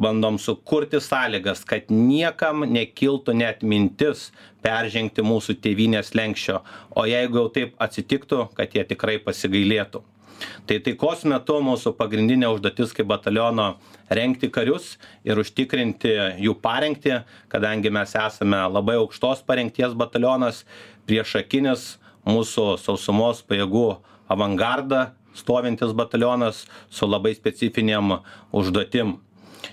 [0.00, 4.30] bandom sukurti sąlygas kad niekam nekiltų net mintis
[4.64, 6.62] peržengti mūsų tėvynės slenksčio.
[6.96, 10.02] O jeigu jau taip atsitiktų kad jie tikrai pasigailėtų
[10.68, 13.74] tai taikos metu mūsų pagrindinė užduotis kaip bataliono
[14.18, 14.94] rengti karius
[15.26, 17.20] ir užtikrinti jų parengtį
[17.52, 20.64] kadangi mes esame labai aukštos parengties batalionas
[21.08, 21.94] priešakinis
[22.28, 23.88] mūsų sausumos pajėgų
[24.32, 28.18] avangardą stovintis batalionas su labai specifinėm
[28.54, 29.18] užduotim.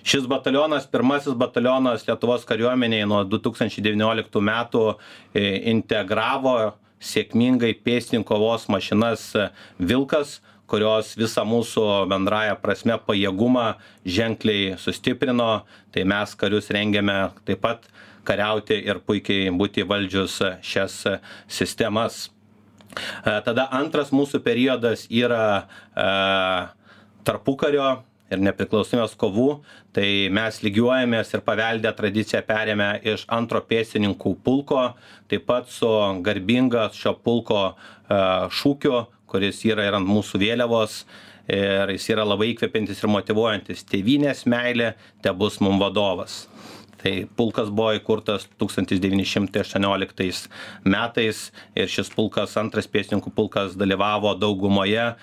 [0.07, 6.55] Šis batalionas pirmasis batalionas lietuvos kariuomenėj nuo du tūkstančiai devynioliktų metų e, integravo
[7.01, 9.27] sėkmingai pėstininkų kovos mašinas
[9.77, 10.39] vilkas
[10.71, 13.73] kurios visą mūsų bendrąja prasme pajėgumą
[14.07, 15.65] ženkliai sustiprino.
[15.91, 17.89] Tai mes karius rengiame taip pat
[18.27, 21.01] kariauti ir puikiai būti įvaldžius šias
[21.51, 22.29] sistemas.
[22.91, 26.07] E, tada antras mūsų periodas yra e,
[27.27, 29.47] tarpukario ir nepriklausomybės kovų.
[29.95, 34.91] Tai mes lygiuojamės ir paveldę tradiciją perėmę iš antro pėstininkų pulko
[35.31, 35.89] taip pat su
[36.23, 37.73] garbinga šio pulko e,
[38.59, 38.95] šūkiu
[39.31, 41.01] kuris yra ir ant mūsų vėliavos
[41.51, 43.85] ir jis yra labai įkvepiantis ir motyvuojantis.
[43.89, 46.45] Tevinės meilė te bus mum vadovas.
[47.01, 50.49] Tai pulkas buvo įkurtas 1918
[50.85, 51.39] metais
[51.73, 55.15] ir šis pulkas, antras pėsininkų pulkas, dalyvavo daugumoje e,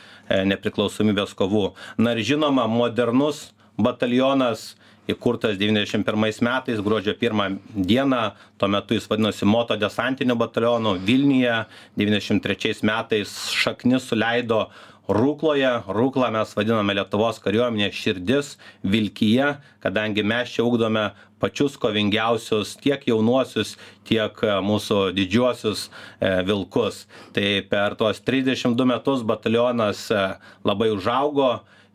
[0.50, 1.68] nepriklausomybės kovų.
[2.02, 4.72] Na ir žinoma, modernus batalionas
[5.08, 8.20] įkurtas 91 metais, gruodžio 1 dieną,
[8.58, 11.64] tuo metu jis vadinosi Moto desantiniu batalionu Vilniuje,
[11.96, 14.66] 93 metais šaknis suleido
[15.08, 18.50] Rūkloje, Rūklą mes vadiname Lietuvos kariuomenės širdis,
[18.84, 21.06] Vilkyje, kadangi mes čia ugdome
[21.40, 27.06] pačius kovingiausius tiek jaunuosius, tiek e, mūsų didžiuosius e, vilkus.
[27.32, 30.20] Tai per tuos 32 metus batalionas e,
[30.68, 31.54] labai užaugo,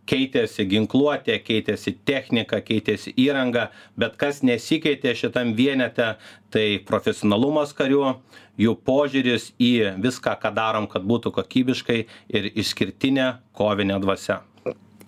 [0.10, 6.14] keitėsi ginkluotė, keitėsi technika, keitėsi įranga, bet kas nesikeitė šitam vienete,
[6.54, 8.16] tai profesionalumas karių,
[8.60, 12.00] jų požiūris į viską, ką darom, kad būtų kokybiškai
[12.36, 14.42] ir išskirtinė kovinė dvasia.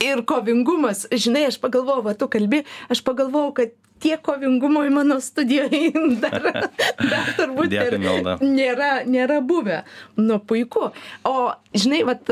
[0.03, 5.19] Ir kovingumas, žinai, aš pagalvojau, va tu kalbi, aš pagalvojau, kad tiek kovingumo į mano
[5.23, 5.91] studijoje
[6.23, 6.49] dar,
[6.99, 8.35] dar turbūt Dėkui, Milda.
[8.43, 9.83] nėra, nėra buvę.
[10.19, 10.89] Nu, puiku.
[11.27, 11.35] O,
[11.75, 12.27] žinai, vat,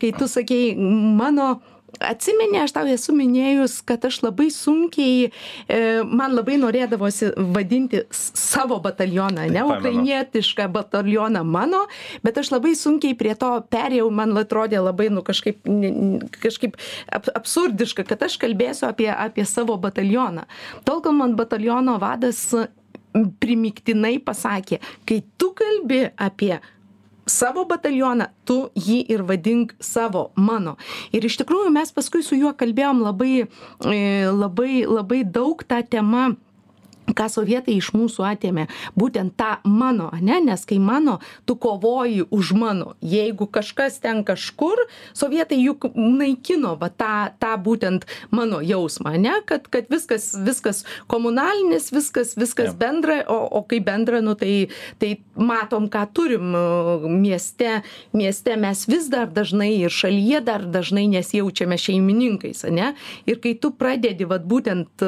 [0.00, 1.54] kai tu sakei, mano
[2.00, 8.80] atsimeni aš tau esu minėjus kad aš labai sunkiai e, man labai norėdavosi vadinti savo
[8.84, 11.84] batalioną ane ukrainietišką batalioną mano
[12.26, 15.62] bet aš labai sunkiai prie to perėjau man atrodė labai nu kažkaip
[16.42, 16.78] kažkaip
[17.12, 20.46] ap absurdiška kad aš kalbėsiu apie apie savo batalioną.
[20.84, 22.46] Tol kol man bataliono vadas
[23.14, 26.56] primygtinai pasakė kai tu kalbi apie
[27.26, 30.76] savo batalioną tu jį ir vadink savo mano.
[31.12, 33.46] Ir iš tikrųjų mes paskui su juo kalbėjom labai e,
[34.30, 36.34] labai labai daug ta tema
[37.12, 42.52] ką sovietai iš mūsų atėmė būtent tą mano ane nes kai mano tu kovoji už
[42.56, 42.94] mano.
[43.04, 44.78] Jeigu kažkas ten kažkur
[45.12, 51.90] sovietai juk naikino va tą tą būtent mano jausmą ane kad kad viskas viskas komunalinis
[51.92, 56.54] viskas viskas bendra o o kai bendra nu tai tai matom ką turim
[57.20, 62.94] mieste mieste mes vis dar dažnai ir šalyje dar dažnai nesijaučiame šeimininkais ane.
[63.26, 65.04] Ir kai tu pradedi vat būtent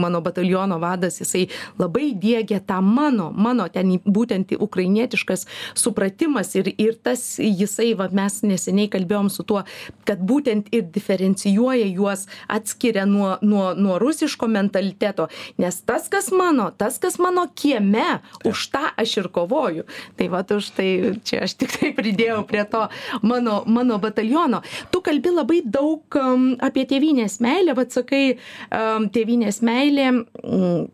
[0.00, 6.94] mano bataliono vadas jisai labai diegia tą mano mano ten būtent ukrainietiškas supratimas ir ir
[7.02, 9.64] tas jisai va mes neseniai kalbėjom su tuo
[10.04, 16.70] kad būtent ir diferencijuoja juos atskiria nuo nuo nuo rusiško mentaliteto nes tas kas mano
[16.76, 19.84] tas kas mano kieme už tą aš ir kovoju.
[20.16, 20.88] Tai vat už tai
[21.24, 22.86] čia aš tiktai pridėjau prie to
[23.22, 24.62] mano mano bataliono.
[24.90, 30.88] Tu kalbi labai daug um, apie tėvynės meilę vat sakai um, tėvynės meilė mm,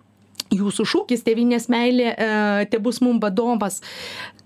[0.54, 2.28] jūsų šūkis tėvynės meilė e,
[2.72, 3.80] tebus mum vadovas.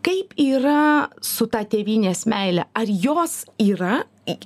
[0.01, 2.65] Kaip yra su ta tėvynės meilė?
[2.73, 4.01] Ar jos yra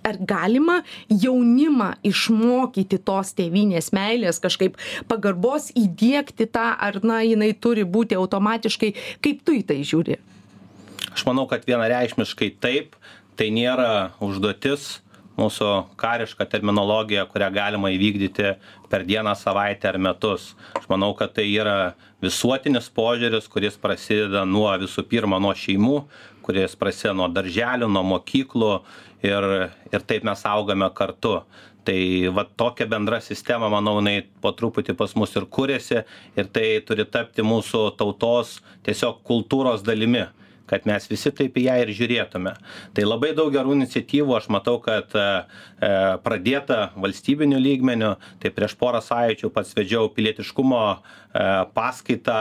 [0.07, 4.79] ar galima jaunimą išmokyti tos tėvynės meilės kažkaip
[5.11, 10.19] pagarbos įdėkti tą, ar na jinai turi būti automatiškai, kaip tu į tai žiūri?
[11.15, 12.97] Aš manau, kad vienareikšmiškai taip,
[13.39, 15.04] tai nėra užduotis
[15.39, 18.55] mūsų kariška terminologija, kurią galima įvykdyti
[18.91, 20.53] per dieną, savaitę ar metus.
[20.79, 25.99] Aš manau, kad tai yra visuotinis požiūris, kuris prasideda nuo visų pirma nuo šeimų,
[26.47, 28.73] kuris prasideda nuo darželių, nuo mokyklų
[29.27, 29.49] ir,
[29.91, 31.41] ir taip mes augame kartu.
[31.85, 31.99] Tai
[32.33, 36.01] va tokia bendra sistema, manau, jinai po truputį pas mus ir kūrėsi
[36.39, 40.25] ir tai turi tapti mūsų tautos tiesiog kultūros dalimi
[40.71, 42.55] kad mes visi taip į ją ir žiūrėtume.
[42.97, 45.29] Tai labai daug gerų iniciatyvų aš matau, kad e,
[45.85, 45.93] e
[46.25, 50.99] pradėta valstybiniu lygmeniu, tai prieš porą savaičių pats vedžiau pilietiškumo e,
[51.77, 52.41] paskaitą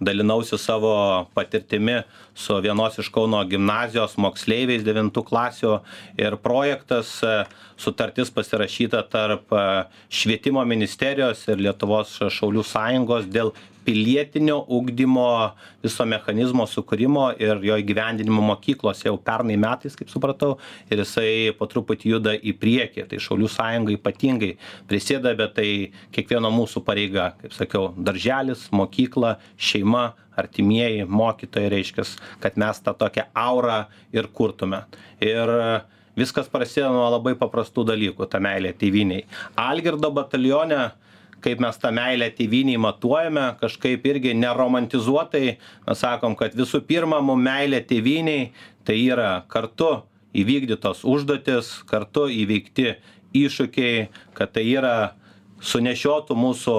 [0.00, 2.02] dalinausi savo patirtimi
[2.34, 5.78] su vienos iš Kauno gimnazijos moksleiviais 9 klasių
[6.20, 7.36] ir projektas e,
[7.80, 9.62] sutartis pasirašyta tarp e,
[10.08, 13.54] švietimo ministerijos ir Lietuvos šaulių sąjungos dėl
[13.86, 15.28] pilietinio ugdymo
[15.84, 20.56] viso mechanizmo sukūrimo ir jo įgyvendinimo mokyklose jau pernai metais, kaip supratau,
[20.90, 23.06] ir jisai po truputį juda į priekį.
[23.10, 24.52] Tai Šaulių sąjunga ypatingai
[24.90, 25.68] prisėda, bet tai
[26.16, 32.04] kiekvieno mūsų pareiga, kaip sakiau, darželis, mokykla, šeima, artimieji, mokytojai reiškia,
[32.42, 34.82] kad mes tą tokią aurą ir kurtume.
[35.22, 35.52] Ir
[36.18, 39.24] viskas prasideda nuo labai paprastų dalykų, ta meilė tėviniai.
[39.60, 40.88] Algirdo batalione
[41.46, 45.44] kaip mes tą meilę tėvynei matuojame kažkaip irgi neromantizuotai
[45.86, 48.50] mes sakom kad visų pirma mum meilė tėvynei
[48.86, 49.92] tai yra kartu
[50.36, 52.96] įvykdytos užduotys kartu įveikti
[53.44, 54.96] iššūkiai kad tai yra
[55.62, 56.76] sunešiotų mūsų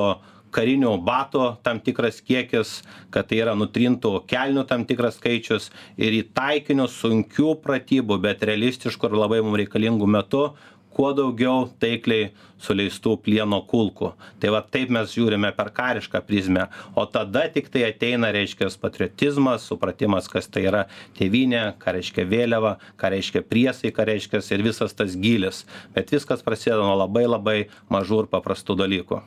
[0.57, 2.81] karinių batų tam tikras kiekis
[3.13, 9.11] kad tai yra nutrintų kelnių tam tikras skaičius ir į taikinius sunkių pratybų bet realistiškų
[9.11, 10.49] ir labai mum reikalingų metu
[10.97, 12.31] kuo daugiau taikliai
[12.61, 16.65] suleistų plieno kulkų tai va taip mes žiūrime per karišką prizmę
[16.97, 20.83] o tada tiktai ateina reiškias patriotizmas supratimas kas tai yra
[21.19, 25.63] tėvynė ką reiškia vėliava ką reiškia priesaika reiškias ir visas tas gylis
[25.95, 27.57] bet viskas prasideda nuo labai labai
[27.93, 29.23] mažų ir paprastų dalykų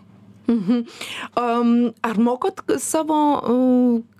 [0.50, 0.86] Mhm.
[1.38, 3.18] Um, ar mokot savo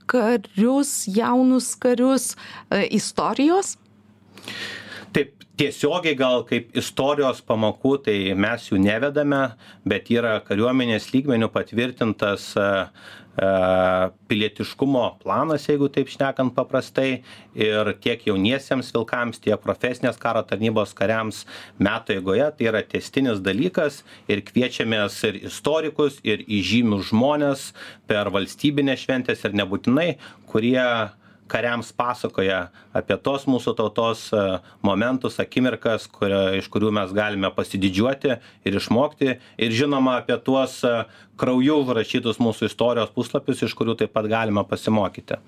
[0.07, 2.37] karius, jaunus karius
[2.71, 3.75] uh, istorijos?
[5.61, 9.43] Tiesiogiai gal kaip istorijos pamokų, tai mes jų nevedame,
[9.85, 12.87] bet yra kariuomenės lygmenių patvirtintas uh,
[14.29, 17.23] pilietiškumo planas, jeigu taip šnekant paprastai,
[17.55, 21.45] ir tiek jauniesiems vilkams, tiek profesinės karo tarnybos kariams
[21.79, 27.71] metų eigoje tai yra testinis dalykas ir kviečiamės ir istorikus, ir įžymių žmonės
[28.09, 30.15] per valstybinę šventės ir nebūtinai,
[30.51, 30.89] kurie
[31.51, 32.61] kariams pasakoja
[32.97, 34.43] apie tos mūsų tautos e,
[34.87, 38.37] momentus, akimirkas, kurio, iš kurių mes galime pasididžiuoti
[38.67, 39.39] ir išmokti.
[39.61, 40.95] Ir žinoma apie tuos e,
[41.41, 45.41] krauju rašytus mūsų istorijos puslapius, iš kurių taip pat galima pasimokyti.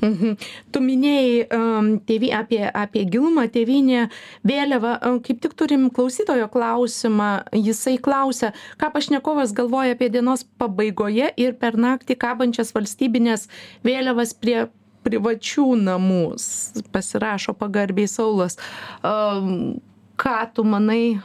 [0.00, 0.36] Mhm.
[0.72, 4.06] Tu minėjai um, tėvy, apie, apie gilumą, tėvynę,
[4.48, 4.96] vėliavą.
[5.26, 7.30] Kaip tik turim klausytojo klausimą.
[7.56, 13.48] Jisai klausia, ką pašnekovas galvoja apie dienos pabaigoje ir per naktį kabančias valstybinės
[13.86, 14.68] vėliavas prie
[15.06, 16.22] privačių namų
[16.94, 18.58] pasirašo pagarbiai Saulas.
[20.20, 21.20] Ką tu manai?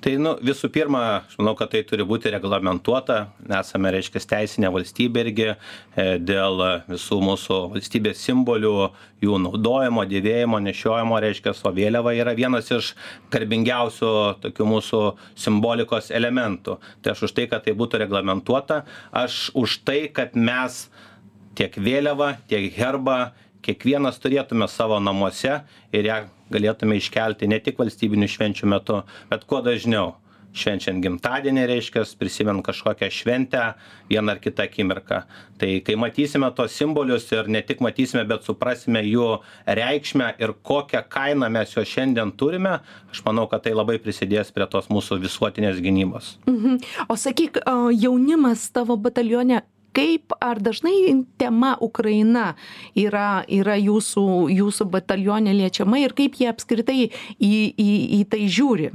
[0.00, 3.16] Tai nu, visų pirma, aš manau, kad tai turi būti reglamentuota.
[3.58, 5.56] Esame, reiškia, teisinė valstybė irgi e,
[6.22, 8.74] dėl visų mūsų valstybės simbolių,
[9.24, 12.92] jų naudojimo, dėvėjimo, nešiojimo, reiškia, o vėliava yra vienas iš
[13.34, 14.12] garbingiausių
[14.44, 15.02] tokių mūsų
[15.46, 16.78] simbolikos elementų.
[17.02, 18.84] Tai aš už tai, kad tai būtų reglamentuota,
[19.24, 20.86] aš už tai, kad mes
[21.56, 23.18] tiek vėliavą, tiek herbą
[23.66, 25.62] kiekvienas turėtume savo namuose
[25.94, 26.20] ir ją
[26.52, 30.14] galėtume iškelti ne tik valstybinių švenčių metu, bet kuo dažniau.
[30.56, 33.60] Švenčiant gimtadienį reiškia, prisimint kažkokią šventę,
[34.08, 35.18] vieną ar kitą akimirką.
[35.60, 39.26] Tai kai matysime tos simbolius ir ne tik matysime, bet suprasime jų
[39.68, 42.78] reikšmę ir kokią kainą mes jo šiandien turime,
[43.12, 46.38] aš manau, kad tai labai prisidės prie tos mūsų visuotinės gynybos.
[46.48, 46.80] Mhm.
[47.12, 47.60] O sakyk,
[47.92, 49.60] jaunimas tavo batalione
[49.96, 52.50] kaip ar dažnai tema Ukraina
[52.98, 58.92] yra, yra jūsų, jūsų batalione liečiama ir kaip jie apskritai į, į, į tai žiūri?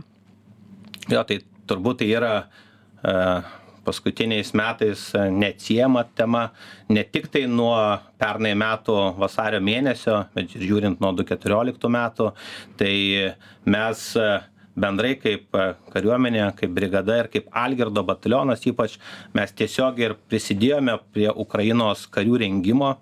[1.12, 6.50] Jo, tai turbūt tai yra uh, paskutiniais metais neatsiema tema
[6.90, 7.76] ne tik tai nuo
[8.22, 12.30] pernai metų vasario mėnesio, bet ir žiūrint nuo 2014 metų,
[12.78, 12.94] tai
[13.66, 14.04] mes
[14.76, 18.98] bendrai kaip e, kariuomenė, kaip brigada ir kaip Algirdo batalionas ypač
[19.38, 22.96] mes tiesiog ir prisidėjome prie Ukrainos karių rengimo.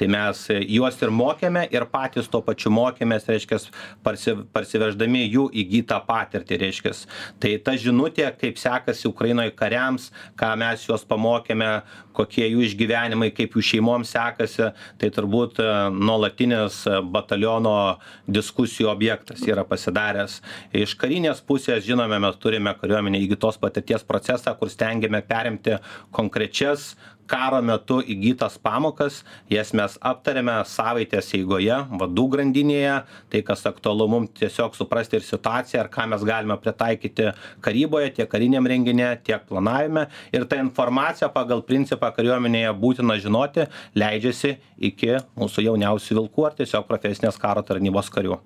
[0.00, 3.58] Tai mes juos ir mokėme ir patys tuo pačiu mokėmės, reiškia,
[4.04, 6.94] parsi, parsiveždami jų įgytą patirtį, reiškia.
[7.42, 10.08] Tai ta žinutė, kaip sekasi Ukrainoje kariams,
[10.40, 11.68] ką mes juos pamokėme,
[12.16, 14.70] kokie jų išgyvenimai, kaip jų šeimoms sekasi,
[15.00, 16.80] tai turbūt e, nuolatinis
[17.12, 17.76] bataliono
[18.24, 20.40] diskusijų objektas yra pasidaręs.
[20.76, 25.78] Iš karinės pusės, žinome, mes turime kariuomenė įgytos patirties procesą, kur stengiame perimti
[26.16, 26.94] konkrečias
[27.30, 29.20] karo metu įgytas pamokas
[29.52, 32.96] jas mes aptariame savaitės eigoje vadų grandinėje.
[33.30, 37.30] Tai kas aktualu mum tiesiog suprasti ir situaciją ir ką mes galime pritaikyti
[37.64, 40.06] karyboje tiek kariniam renginyje tiek planavime.
[40.34, 44.56] Ir ta informacija pagal principą kariuomenėje būtina žinoti leidžiasi
[44.90, 48.40] iki mūsų jauniausių vilkų ar tiesiog profesinės karo tarnybos karių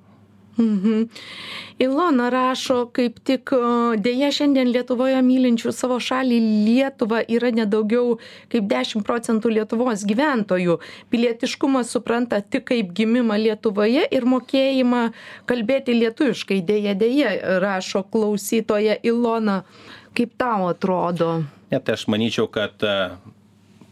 [0.56, 1.08] Mhm.
[1.82, 3.50] Ilona rašo, kaip tik
[4.04, 6.38] dėja šiandien Lietuvoje mylinčių savo šalį
[6.68, 8.20] Lietuvą yra nedaugiau
[8.52, 10.78] kaip 10 procentų Lietuvos gyventojų.
[11.10, 15.02] Pilietiškumą supranta tik kaip gimimą Lietuvoje ir mokėjimą
[15.50, 16.62] kalbėti lietuviškai.
[16.62, 19.64] Dėja, dėja, rašo klausytoja Ilona.
[20.14, 21.40] Kaip tau atrodo?
[21.74, 22.78] Net tai aš manyčiau, kad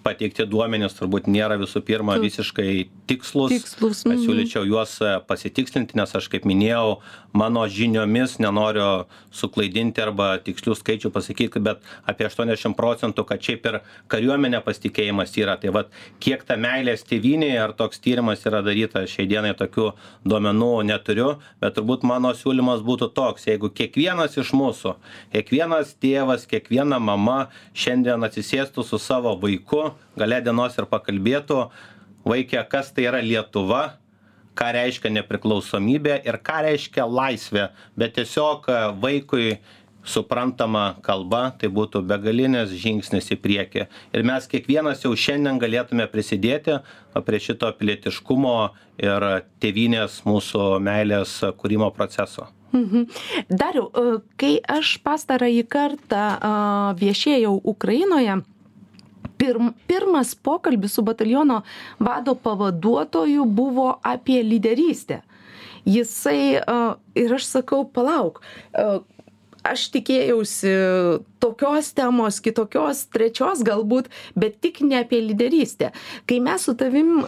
[0.04, 2.68] pateikti duomenys turbūt nėra visų pirma visiškai
[3.10, 3.54] tikslūs.
[3.54, 4.04] tikslūs.
[4.06, 4.24] Aš mhm.
[4.26, 4.96] siūlyčiau juos
[5.28, 6.98] pasitikslinti, nes aš kaip minėjau,
[7.32, 13.78] mano žiniomis nenoriu suklaidinti arba tikslių skaičių pasakyti, bet apie 80 procentų, kad šiaip ir
[14.12, 15.56] kariuomenė pasitikėjimas yra.
[15.60, 15.92] Tai vad,
[16.22, 19.88] kiek ta meilės tėvynėje, ar toks tyrimas yra darytas, šiai dienai tokių
[20.28, 21.30] duomenų neturiu,
[21.62, 24.96] bet turbūt mano siūlymas būtų toks, jeigu kiekvienas iš mūsų,
[25.32, 31.64] kiekvienas tėvas, kiekviena mama šiandien atsisėstų su savo vaiku, gale dienos ir pakalbėtų,
[32.28, 34.01] vaikė, kas tai yra Lietuva,
[34.58, 39.46] ką reiškia nepriklausomybė ir ką reiškia laisvė, bet tiesiog e, vaikui
[40.02, 43.84] suprantama kalba, tai būtų begalinis žingsnis į priekį.
[44.10, 46.80] Ir mes kiekvienas jau šiandien galėtume prisidėti
[47.26, 48.56] prie šito pilietiškumo
[49.02, 49.28] ir
[49.62, 52.48] tėvynės mūsų meilės kūrimo proceso.
[52.72, 53.04] Mhm.
[53.52, 56.24] Dariau, e, kai aš pastarąjį kartą
[56.98, 58.40] viešėjau Ukrainoje,
[59.42, 61.62] pirm pirmas pokalbis su bataliono
[61.98, 65.22] vado pavaduotoju buvo apie lyderystę.
[65.84, 66.60] Jisai,
[67.18, 68.38] ir aš sakau, palauk,
[69.66, 70.72] aš tikėjausi
[71.42, 75.90] tokios temos kitokios trečios galbūt bet tik ne apie lyderystę.
[76.26, 77.24] Kai mes su tavim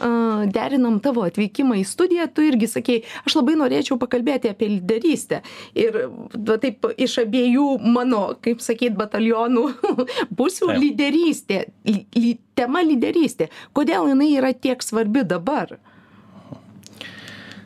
[0.54, 5.42] derinom tavo atvykimą į studiją tu irgi sakei aš labai norėčiau pakalbėti apie lyderystę.
[5.78, 6.04] Ir
[6.34, 9.66] va taip iš abiejų mano kaip sakyt batalionų
[10.38, 13.50] pusių lyderystė ly tema lyderystė.
[13.74, 15.74] Kodėl jinai yra tiek svarbi dabar?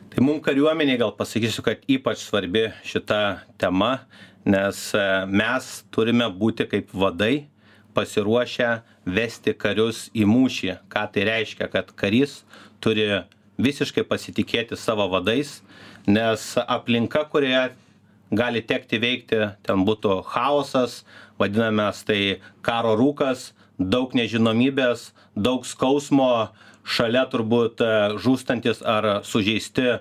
[0.09, 3.19] Tai mum kariuomenėj gal pasakysiu kad ypač svarbi šita
[3.61, 3.91] tema
[4.45, 7.49] nes e, mes turime būti kaip vadai
[7.97, 8.69] pasiruošę
[9.09, 10.75] vesti karius į mūšį.
[10.93, 11.67] Ką tai reiškia?
[11.73, 12.43] Kad karys
[12.83, 13.09] turi
[13.59, 15.59] visiškai pasitikėti savo vadais
[16.07, 17.69] nes aplinka kurioje
[18.31, 21.03] gali tekti veikti ten būtų chaosas
[21.41, 26.49] vadinamas tai karo rūkas daug nežinomybės daug skausmo
[26.89, 29.99] šalia turbūt e, žūstantys ar sužeisti e,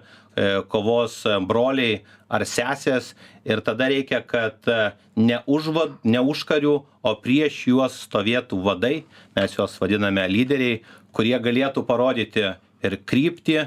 [0.72, 3.14] kovos broliai ar sesės
[3.48, 8.60] ir tada reikia kad e, ne už va ne už karių o prieš juos stovėtų
[8.64, 8.94] vadai
[9.36, 10.82] mes juos vadiname lyderiai
[11.16, 12.44] kurie galėtų parodyti
[12.84, 13.58] ir kryptį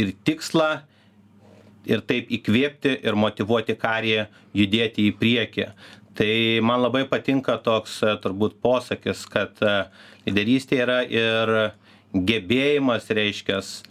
[0.00, 0.70] ir tikslą
[1.86, 4.26] ir taip įkvėpti ir motyvuoti karį
[4.56, 5.68] judėti į priekį.
[6.16, 6.32] Tai
[6.64, 9.60] man labai patinka toks turbūt posakis kad
[10.26, 11.52] lyderystė yra ir
[12.16, 13.82] gebėjimas reiškias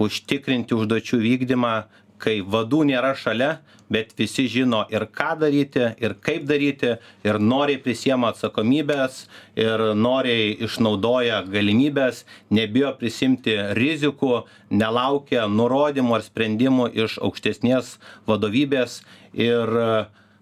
[0.00, 1.74] užtikrinti užduočių vykdymą
[2.20, 3.56] kai vadų nėra šalia
[3.90, 6.94] bet visi žino ir ką daryti ir kaip daryti
[7.26, 9.24] ir noriai prisiema atsakomybes
[9.58, 12.24] ir noriai išnaudoja galimybes
[12.54, 17.98] nebijo prisiimti rizikų nelaukia nurodymų ar sprendimų iš aukštesnės
[18.30, 19.02] vadovybės.
[19.34, 19.70] Ir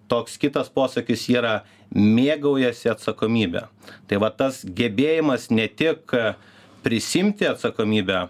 [0.09, 3.67] toks kitas posakis yra mėgaujasi atsakomybe
[4.09, 6.13] tai va tas gebėjimas ne tik
[6.85, 8.27] prisiimti atsakomybę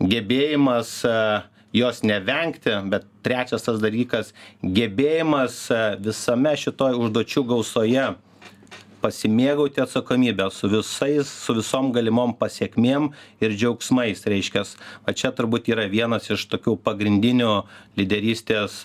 [0.00, 0.92] gebėjimas
[1.72, 5.60] jos nevengti bet trečias tas dalykas gebėjimas
[6.04, 8.06] visame šitoj užduočių gausoje
[9.02, 13.10] pasimėgauti atsakomybe su visais su visom galimom pasekmėm
[13.44, 17.52] ir džiaugsmais reiškias va čia turbūt yra vienas iš tokių pagrindinių
[18.00, 18.82] lyderystės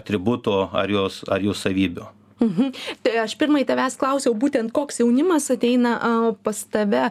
[0.00, 2.72] atributų ar jos ar jų savybių Mhm.
[3.00, 5.96] Tai aš pirmai tavęs klausiau būtent, koks jaunimas ateina
[6.44, 7.08] pas tave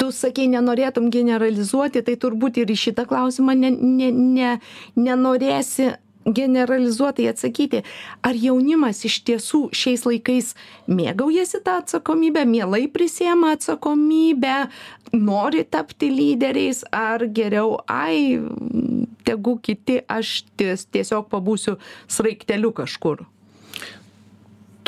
[0.00, 4.52] tu sakei nenorėtum generalizuoti tai turbūt ir į šitą klausimą ne ne ne
[4.96, 5.90] nenorėsi
[6.24, 7.82] generalizuotai atsakyti.
[8.26, 10.52] Ar jaunimas iš tiesų šiais laikais
[10.90, 14.56] mėgaujasi ta atsakomybe mielai prisiema atsakomybę
[15.16, 18.38] nori tapti lyderiais ar geriau ai
[19.24, 21.78] tegu kiti aš ties tiesiog pabūsiu
[22.08, 23.24] sraigteliu kažkur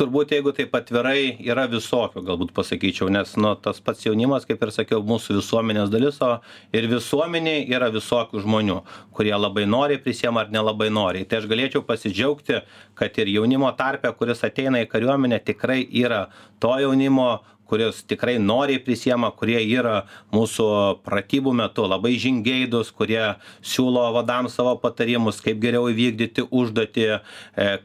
[0.03, 4.73] turbūt jeigu taip atvirai yra visokių galbūt pasakyčiau nes nu tas pats jaunimas kaip ir
[4.75, 6.33] sakiau mūsų visuomenės dalis o
[6.75, 8.81] ir visuomenėj yra visokių žmonių
[9.15, 12.63] kurie labai noriai prisiema ar nelabai noriai tai aš galėčiau pasidžiaugti
[12.99, 16.27] kad ir jaunimo tarpe kuris ateina į kariuomenę tikrai yra
[16.63, 17.31] to jaunimo
[17.73, 20.03] kuris tikrai noriai prisiema kurie yra
[20.35, 20.69] mūsų
[21.07, 23.23] pratybų metu labai žingeidūs kurie
[23.65, 27.19] siūlo vadams savo patarimus kaip geriau įvykdyti užduotį e,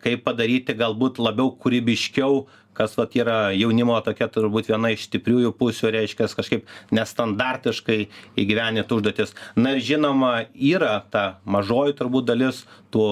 [0.03, 2.41] kaip padaryti galbūt labiau kūrybiškiau
[2.77, 7.99] kas vat yra jaunimo tokia turbūt viena iš stipriųjų pusių reiškias kažkaip nestandartiškai
[8.43, 9.33] įgyvendint užduotis.
[9.57, 13.07] Na ir žinoma yra ta mažoji turbūt dalis tų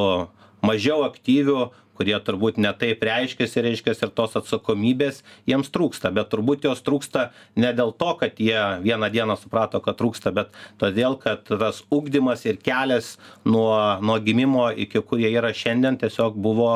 [0.65, 6.11] mažiau aktyvių kurie turbūt ne taip reiškiasi reiškias ir tos atsakomybės jiems trūksta.
[6.15, 7.29] Bet turbūt jos trūksta
[7.59, 12.45] ne dėl to kad jie vieną dieną suprato kad trūksta bet todėl kad tas ugdymas
[12.45, 13.15] ir kelias
[13.45, 16.71] nuo nuo gimimo iki kur jie yra šiandien tiesiog buvo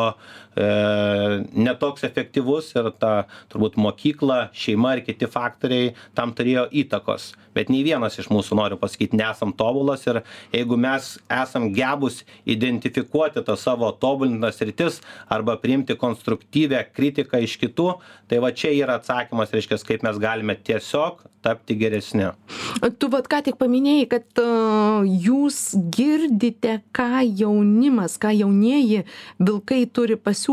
[0.60, 0.70] e,
[1.66, 3.14] ne toks efektyvus ir ta
[3.52, 7.32] turbūt mokykla šeima ir kiti faktoriai tam turėjo įtakos.
[7.56, 10.22] Bet nei vienas iš mūsų noriu pasakyt nesam tobulas ir
[10.54, 15.00] jeigu mes esam gebūs identifikuoti tas savo tobulintinas sritis
[15.32, 17.90] arba priimti konstruktyvią kritiką iš kitų
[18.30, 22.28] tai va čia yra atsakymas reiškias kaip mes galime tiesiog tapti geresni.
[23.00, 24.42] Tu vat ką tik paminėjai kad
[25.10, 25.60] jūs
[25.96, 29.06] girdite ką jaunimas ką jaunieji
[29.40, 30.49] vilkai turi pasiūlyti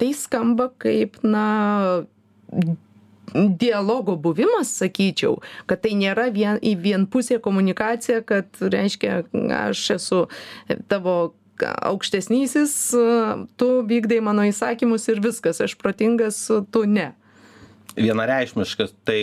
[0.00, 1.46] tai skamba kaip na
[3.34, 5.38] dialogo buvimas sakyčiau
[5.70, 9.22] kad tai nėra vien į vienpusė komunikacija kad reiškia
[9.62, 10.20] aš esu
[10.90, 12.74] tavo aukštesnysis
[13.56, 16.40] tu vykdai mano įsakymus ir viskas aš protingas
[16.74, 17.12] tu ne.
[17.96, 19.22] Vienareikšmiškas tai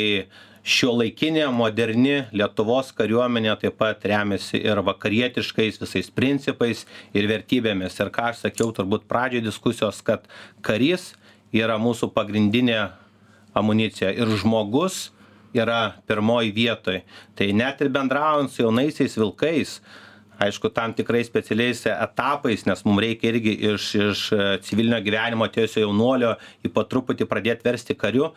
[0.70, 6.86] šiuolaikinė moderni lietuvos kariuomenė taip pat remiasi ir vakarietiškais visais principais
[7.18, 7.98] ir vertybėmis.
[8.00, 10.28] Ir ką aš sakiau turbūt pradžioj diskusijos kad
[10.66, 11.14] karys
[11.56, 12.84] yra mūsų pagrindinė
[13.58, 15.10] amunicija ir žmogus
[15.58, 17.02] yra pirmoj vietoj.
[17.36, 19.80] Tai net ir bendraujant su jaunaisiais vilkais
[20.40, 24.22] aišku tam tikrais specialiais etapais nes mum reikia irgi iš iš
[24.66, 26.34] civilinio gyvenimo atėjusio jaunuolio
[26.64, 28.32] jį po truputį pradėt versti kariu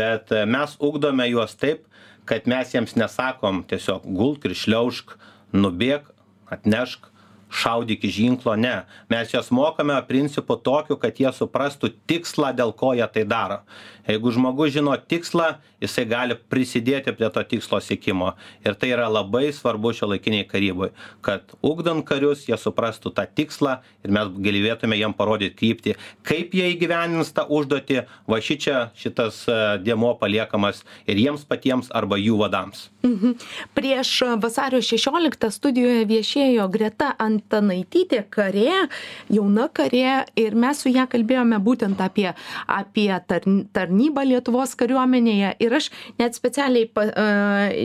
[0.00, 1.84] bet mes ugdome juos taip
[2.30, 5.16] kad mes jiems nesakom tiesiog gulk ir šliaužk
[5.52, 6.10] nubėk
[6.54, 7.10] atnešk
[7.50, 8.82] šaudyk iš ginklo ne.
[9.10, 13.62] Mes juos mokome principu tokiu kad jie suprastų tikslą dėl ko jie tai daro.
[14.08, 18.32] Jeigu žmogus žino tikslą jisai gali prisidėti prie to tikslo siekimo.
[18.64, 20.92] Ir tai yra labai svarbu šiuolaikinėj karyboj
[21.22, 25.96] kad ugdant karius jie suprastų tą tikslą ir mes galėtume jiem parodyt kryptį
[26.28, 28.04] kaip jie įgyvendins tą užduotį.
[28.28, 32.88] Va šičia šitas e, dėmuo paliekamas ir jiems patiems arba jų vadams.
[33.06, 33.36] Mhm.
[33.74, 34.10] prieš
[34.42, 38.84] vasario šešioliktą studijoje viešėjo greta antanaitytė karė
[39.32, 42.28] jauna karė ir mes su ja kalbėjome būtent apie
[42.66, 45.54] apie tarn tarnybą lietuvos kariuomenėje.
[45.64, 47.08] Ir aš net specialiai pa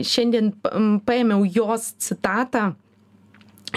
[0.04, 0.52] šiandien
[1.06, 2.72] paėmiau jos citatą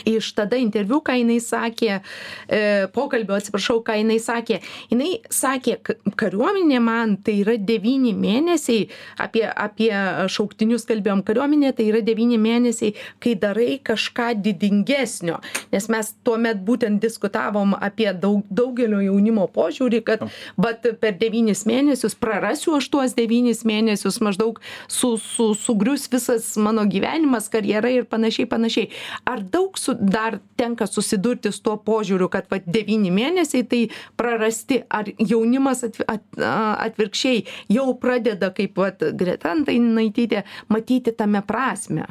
[0.05, 2.59] iš tada interviu ką jinai sakė e,
[2.93, 4.59] pokalbio atsiprašau ką jinai sakė.
[4.91, 5.77] Jinai sakė
[6.19, 8.87] kariuomenė man tai yra devyni mėnesiai
[9.23, 9.91] apie apie
[10.31, 12.93] šauktinius kalbėjom kariuomenė tai yra devyni mėnesiai
[13.23, 15.39] kai darai kažką didingesnio.
[15.73, 20.25] Nes mes tuomet būtent diskutavom apie daug daugelio jaunimo požiūrį kad
[20.57, 26.85] vat per devynis mėnesius prarasiu aš tuos devynis mėnesius maždaug su su sugrius visas mano
[26.89, 28.89] gyvenimas karjera ir panašiai panašiai.
[29.25, 33.81] Ar daug su dar tenka susidurti su tuo požiūriu kad vat devyni mėnesiai tai
[34.19, 36.43] prarasti ar jaunimas at at
[36.89, 37.43] atvirkščiai
[37.77, 40.43] jau pradeda kaip vat greta antanaitytė
[40.75, 42.07] matyti tame prasmę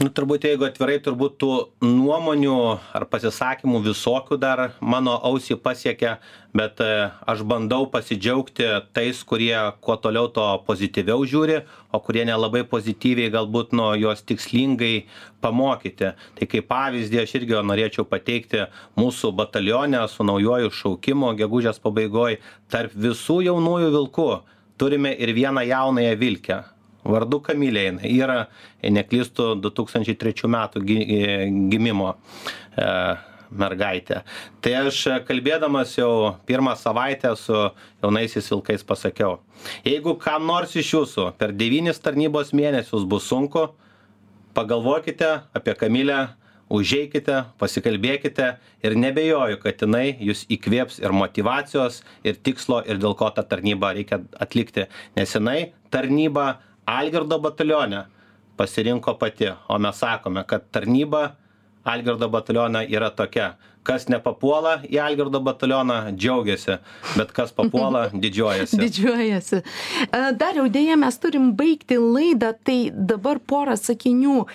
[0.00, 1.50] nu turbūt jeigu atvirai turbūt tų
[1.84, 2.54] nuomonių
[2.98, 6.16] ar pasisakymų visokių dar mano ausį pasiekia
[6.56, 6.88] bet e,
[7.30, 8.66] aš bandau pasidžiaugti
[8.96, 11.60] tais kurie kuo toliau tuo pozityviau žiūri
[11.94, 15.06] o kurie nelabai pozityviai galbūt nu juos tikslingai
[15.44, 16.10] pamokyti.
[16.38, 18.66] Tai kaip pavyzdį aš irgi norėčiau pateikti
[18.98, 22.40] mūsų batalione su naujuoju šaukimu gegužės pabaigoj
[22.72, 24.30] tarp visų jaunųjų vilkų.
[24.74, 26.64] Turime ir vieną jaunąją vilkę
[27.04, 27.88] vardu Kamilė.
[27.90, 28.40] Jinai yra,
[28.82, 31.22] jei neklystu, 2003 metų e,
[31.72, 32.88] gimimo e,
[33.54, 34.22] mergaitė.
[34.64, 37.56] Tai aš e, kalbėdamas jau pirmą savaitę su
[38.02, 39.38] jaunaisiais vilkais pasakiau,
[39.86, 43.68] jeigu kam nors iš jūsų per devynis tarnybos mėnesius bus sunku,
[44.54, 46.22] pagalvokite apie Kamilę,
[46.74, 48.46] užeikite, pasikalbėkite
[48.84, 53.92] ir nebejoju, kad jinai jūs įkvėps ir motivacijos, ir tikslo, ir dėl ko tą tarnybą
[53.98, 54.88] reikia atlikti.
[55.18, 56.54] Nes jinai tarnybą
[56.86, 58.04] algirdo batalione
[58.56, 61.36] pasirinko pati o mes sakome kad tarnyba
[61.84, 63.54] algirdo batalione yra tokia.
[63.84, 66.78] Kas nepapuola į algirdo batalioną džiaugiasi.
[67.18, 68.80] Bet kas papuola didžiuojasi.
[68.80, 69.60] Didžiuojasi.
[70.40, 72.78] Dariau deja mes turim baigti laidą tai
[73.12, 74.46] dabar porą sakinių.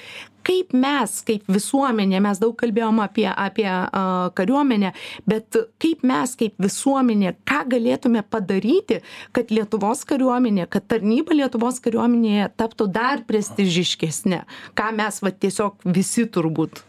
[0.49, 4.93] Kaip mes kaip visuomenė mes daug kalbėjom apie apie a kariuomenę
[5.29, 9.01] bet kaip mes kaip visuomenė ką galėtume padaryti
[9.35, 14.45] kad lietuvos kariuomenė kad tarnyba lietuvos kariuomenėje taptų dar prestižiškesne
[14.79, 16.81] ką mes va tiesiog visi turbūt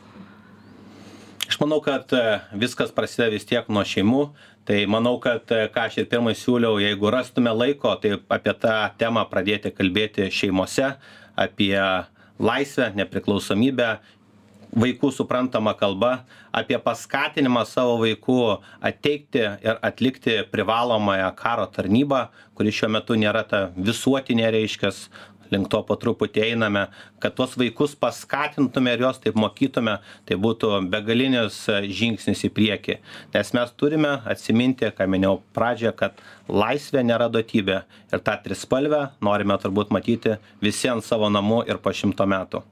[1.50, 4.22] aš manau kad e, viskas prasideda vis tiek nuo šeimų.
[4.68, 8.76] Tai manau kad e, ką aš ir pirmai siūliau jeigu rastume laiko tai apie tą
[9.00, 10.92] temą pradėti kalbėti šeimose
[11.34, 11.74] apie
[12.38, 13.90] laisvę nepriklausomybę
[14.70, 16.12] vaikų suprantama kalba
[16.54, 18.38] apie paskatinimą savo vaikų
[18.86, 25.08] ateiti ir atlikti privalomąją karo tarnybą kuri šiuo metu nėra ta visuotinė reiškias
[25.52, 26.86] link to po truputį einame
[27.22, 29.98] kad tuos vaikus paskatintume ir juos taip mokytume
[30.28, 31.62] tai būtų begalinis
[32.00, 32.98] žingsnis į priekį.
[33.34, 37.82] Nes mes turime atsiminti ką minėjau pradžioje kad laisvė nėra duotybė.
[38.10, 42.64] Ir tą trispalvę norime turbūt matyti visi ant savo namų ir po šimto metų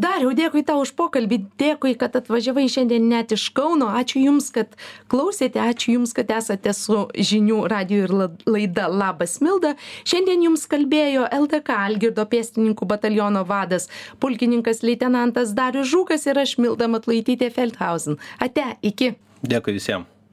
[0.00, 3.90] dariau dėkui tau už pokalbį dėkui kad atvažiavai šiandien net iš kauno.
[3.98, 4.76] Ačiū jums kad
[5.12, 8.14] klausėte ačiū jums kad esate su žinių radiju ir
[8.46, 9.74] laida labas milda.
[10.08, 13.90] Šiandien jums kalbėjo ldk algirdo pėstininkų bataliono vadas
[14.22, 18.18] pulkininkas leitenantas darius žukas ir aš milda matulaitytė feldhausen.
[18.40, 19.14] Ate iki.
[19.44, 20.08] Dėkui visiem